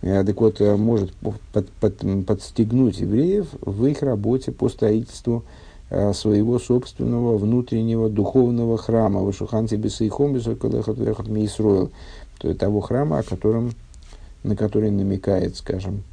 Э, 0.02 0.24
так 0.24 0.40
вот, 0.42 0.60
э, 0.62 0.76
может 0.76 1.14
под, 1.54 1.70
под, 1.70 2.26
подстегнуть 2.26 3.00
евреев 3.00 3.48
в 3.62 3.86
их 3.86 4.02
работе 4.02 4.52
по 4.52 4.68
строительству 4.70 5.44
э, 5.90 6.14
своего 6.14 6.60
собственного 6.60 7.38
внутреннего 7.38 8.10
духовного 8.10 8.78
храма, 8.78 9.22
Вашуханти 9.22 9.76
Бесейхом 9.76 10.34
Мисроил, 10.34 11.92
то 12.40 12.48
есть 12.48 12.60
того 12.60 12.82
храма, 12.82 13.20
о 13.20 13.24
котором, 13.24 13.74
на 14.44 14.56
который 14.56 14.90
намекает, 14.90 15.56
скажем, 15.56 16.04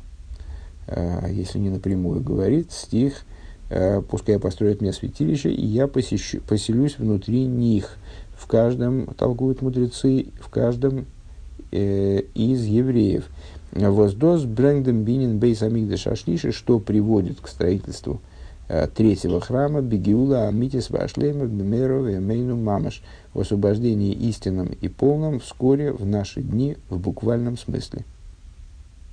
если 1.28 1.58
не 1.58 1.70
напрямую 1.70 2.20
говорит, 2.20 2.72
стих 2.72 3.24
«Пускай 4.10 4.38
построят 4.38 4.80
мне 4.80 4.92
святилище, 4.92 5.50
и 5.50 5.66
я 5.66 5.86
посещу, 5.88 6.40
поселюсь 6.40 6.98
внутри 6.98 7.44
них». 7.44 7.96
В 8.34 8.46
каждом, 8.46 9.06
толкуют 9.18 9.60
мудрецы, 9.60 10.28
в 10.40 10.48
каждом 10.48 11.06
э, 11.72 12.20
из 12.34 12.64
евреев– 12.64 13.28
Воздос 13.72 14.44
брэнгдем 14.44 15.04
бинин 15.04 15.38
бейс 15.38 15.62
амигдаш 15.62 16.06
ашлиши, 16.06 16.52
что 16.52 16.78
приводит 16.78 17.40
к 17.40 17.48
строительству 17.48 18.20
э, 18.68 18.88
третьего 18.88 19.40
храма 19.40 19.82
Бегиула 19.82 20.48
Амитис 20.48 20.90
Вашлема 20.90 21.44
Бемеру 21.44 22.04
Мейну 22.20 22.56
Мамаш 22.56 23.02
в 23.34 23.40
освобождении 23.40 24.12
истинном 24.12 24.68
и 24.68 24.88
полном 24.88 25.40
вскоре 25.40 25.92
в 25.92 26.06
наши 26.06 26.40
дни 26.40 26.76
в 26.88 26.98
буквальном 26.98 27.58
смысле. 27.58 28.04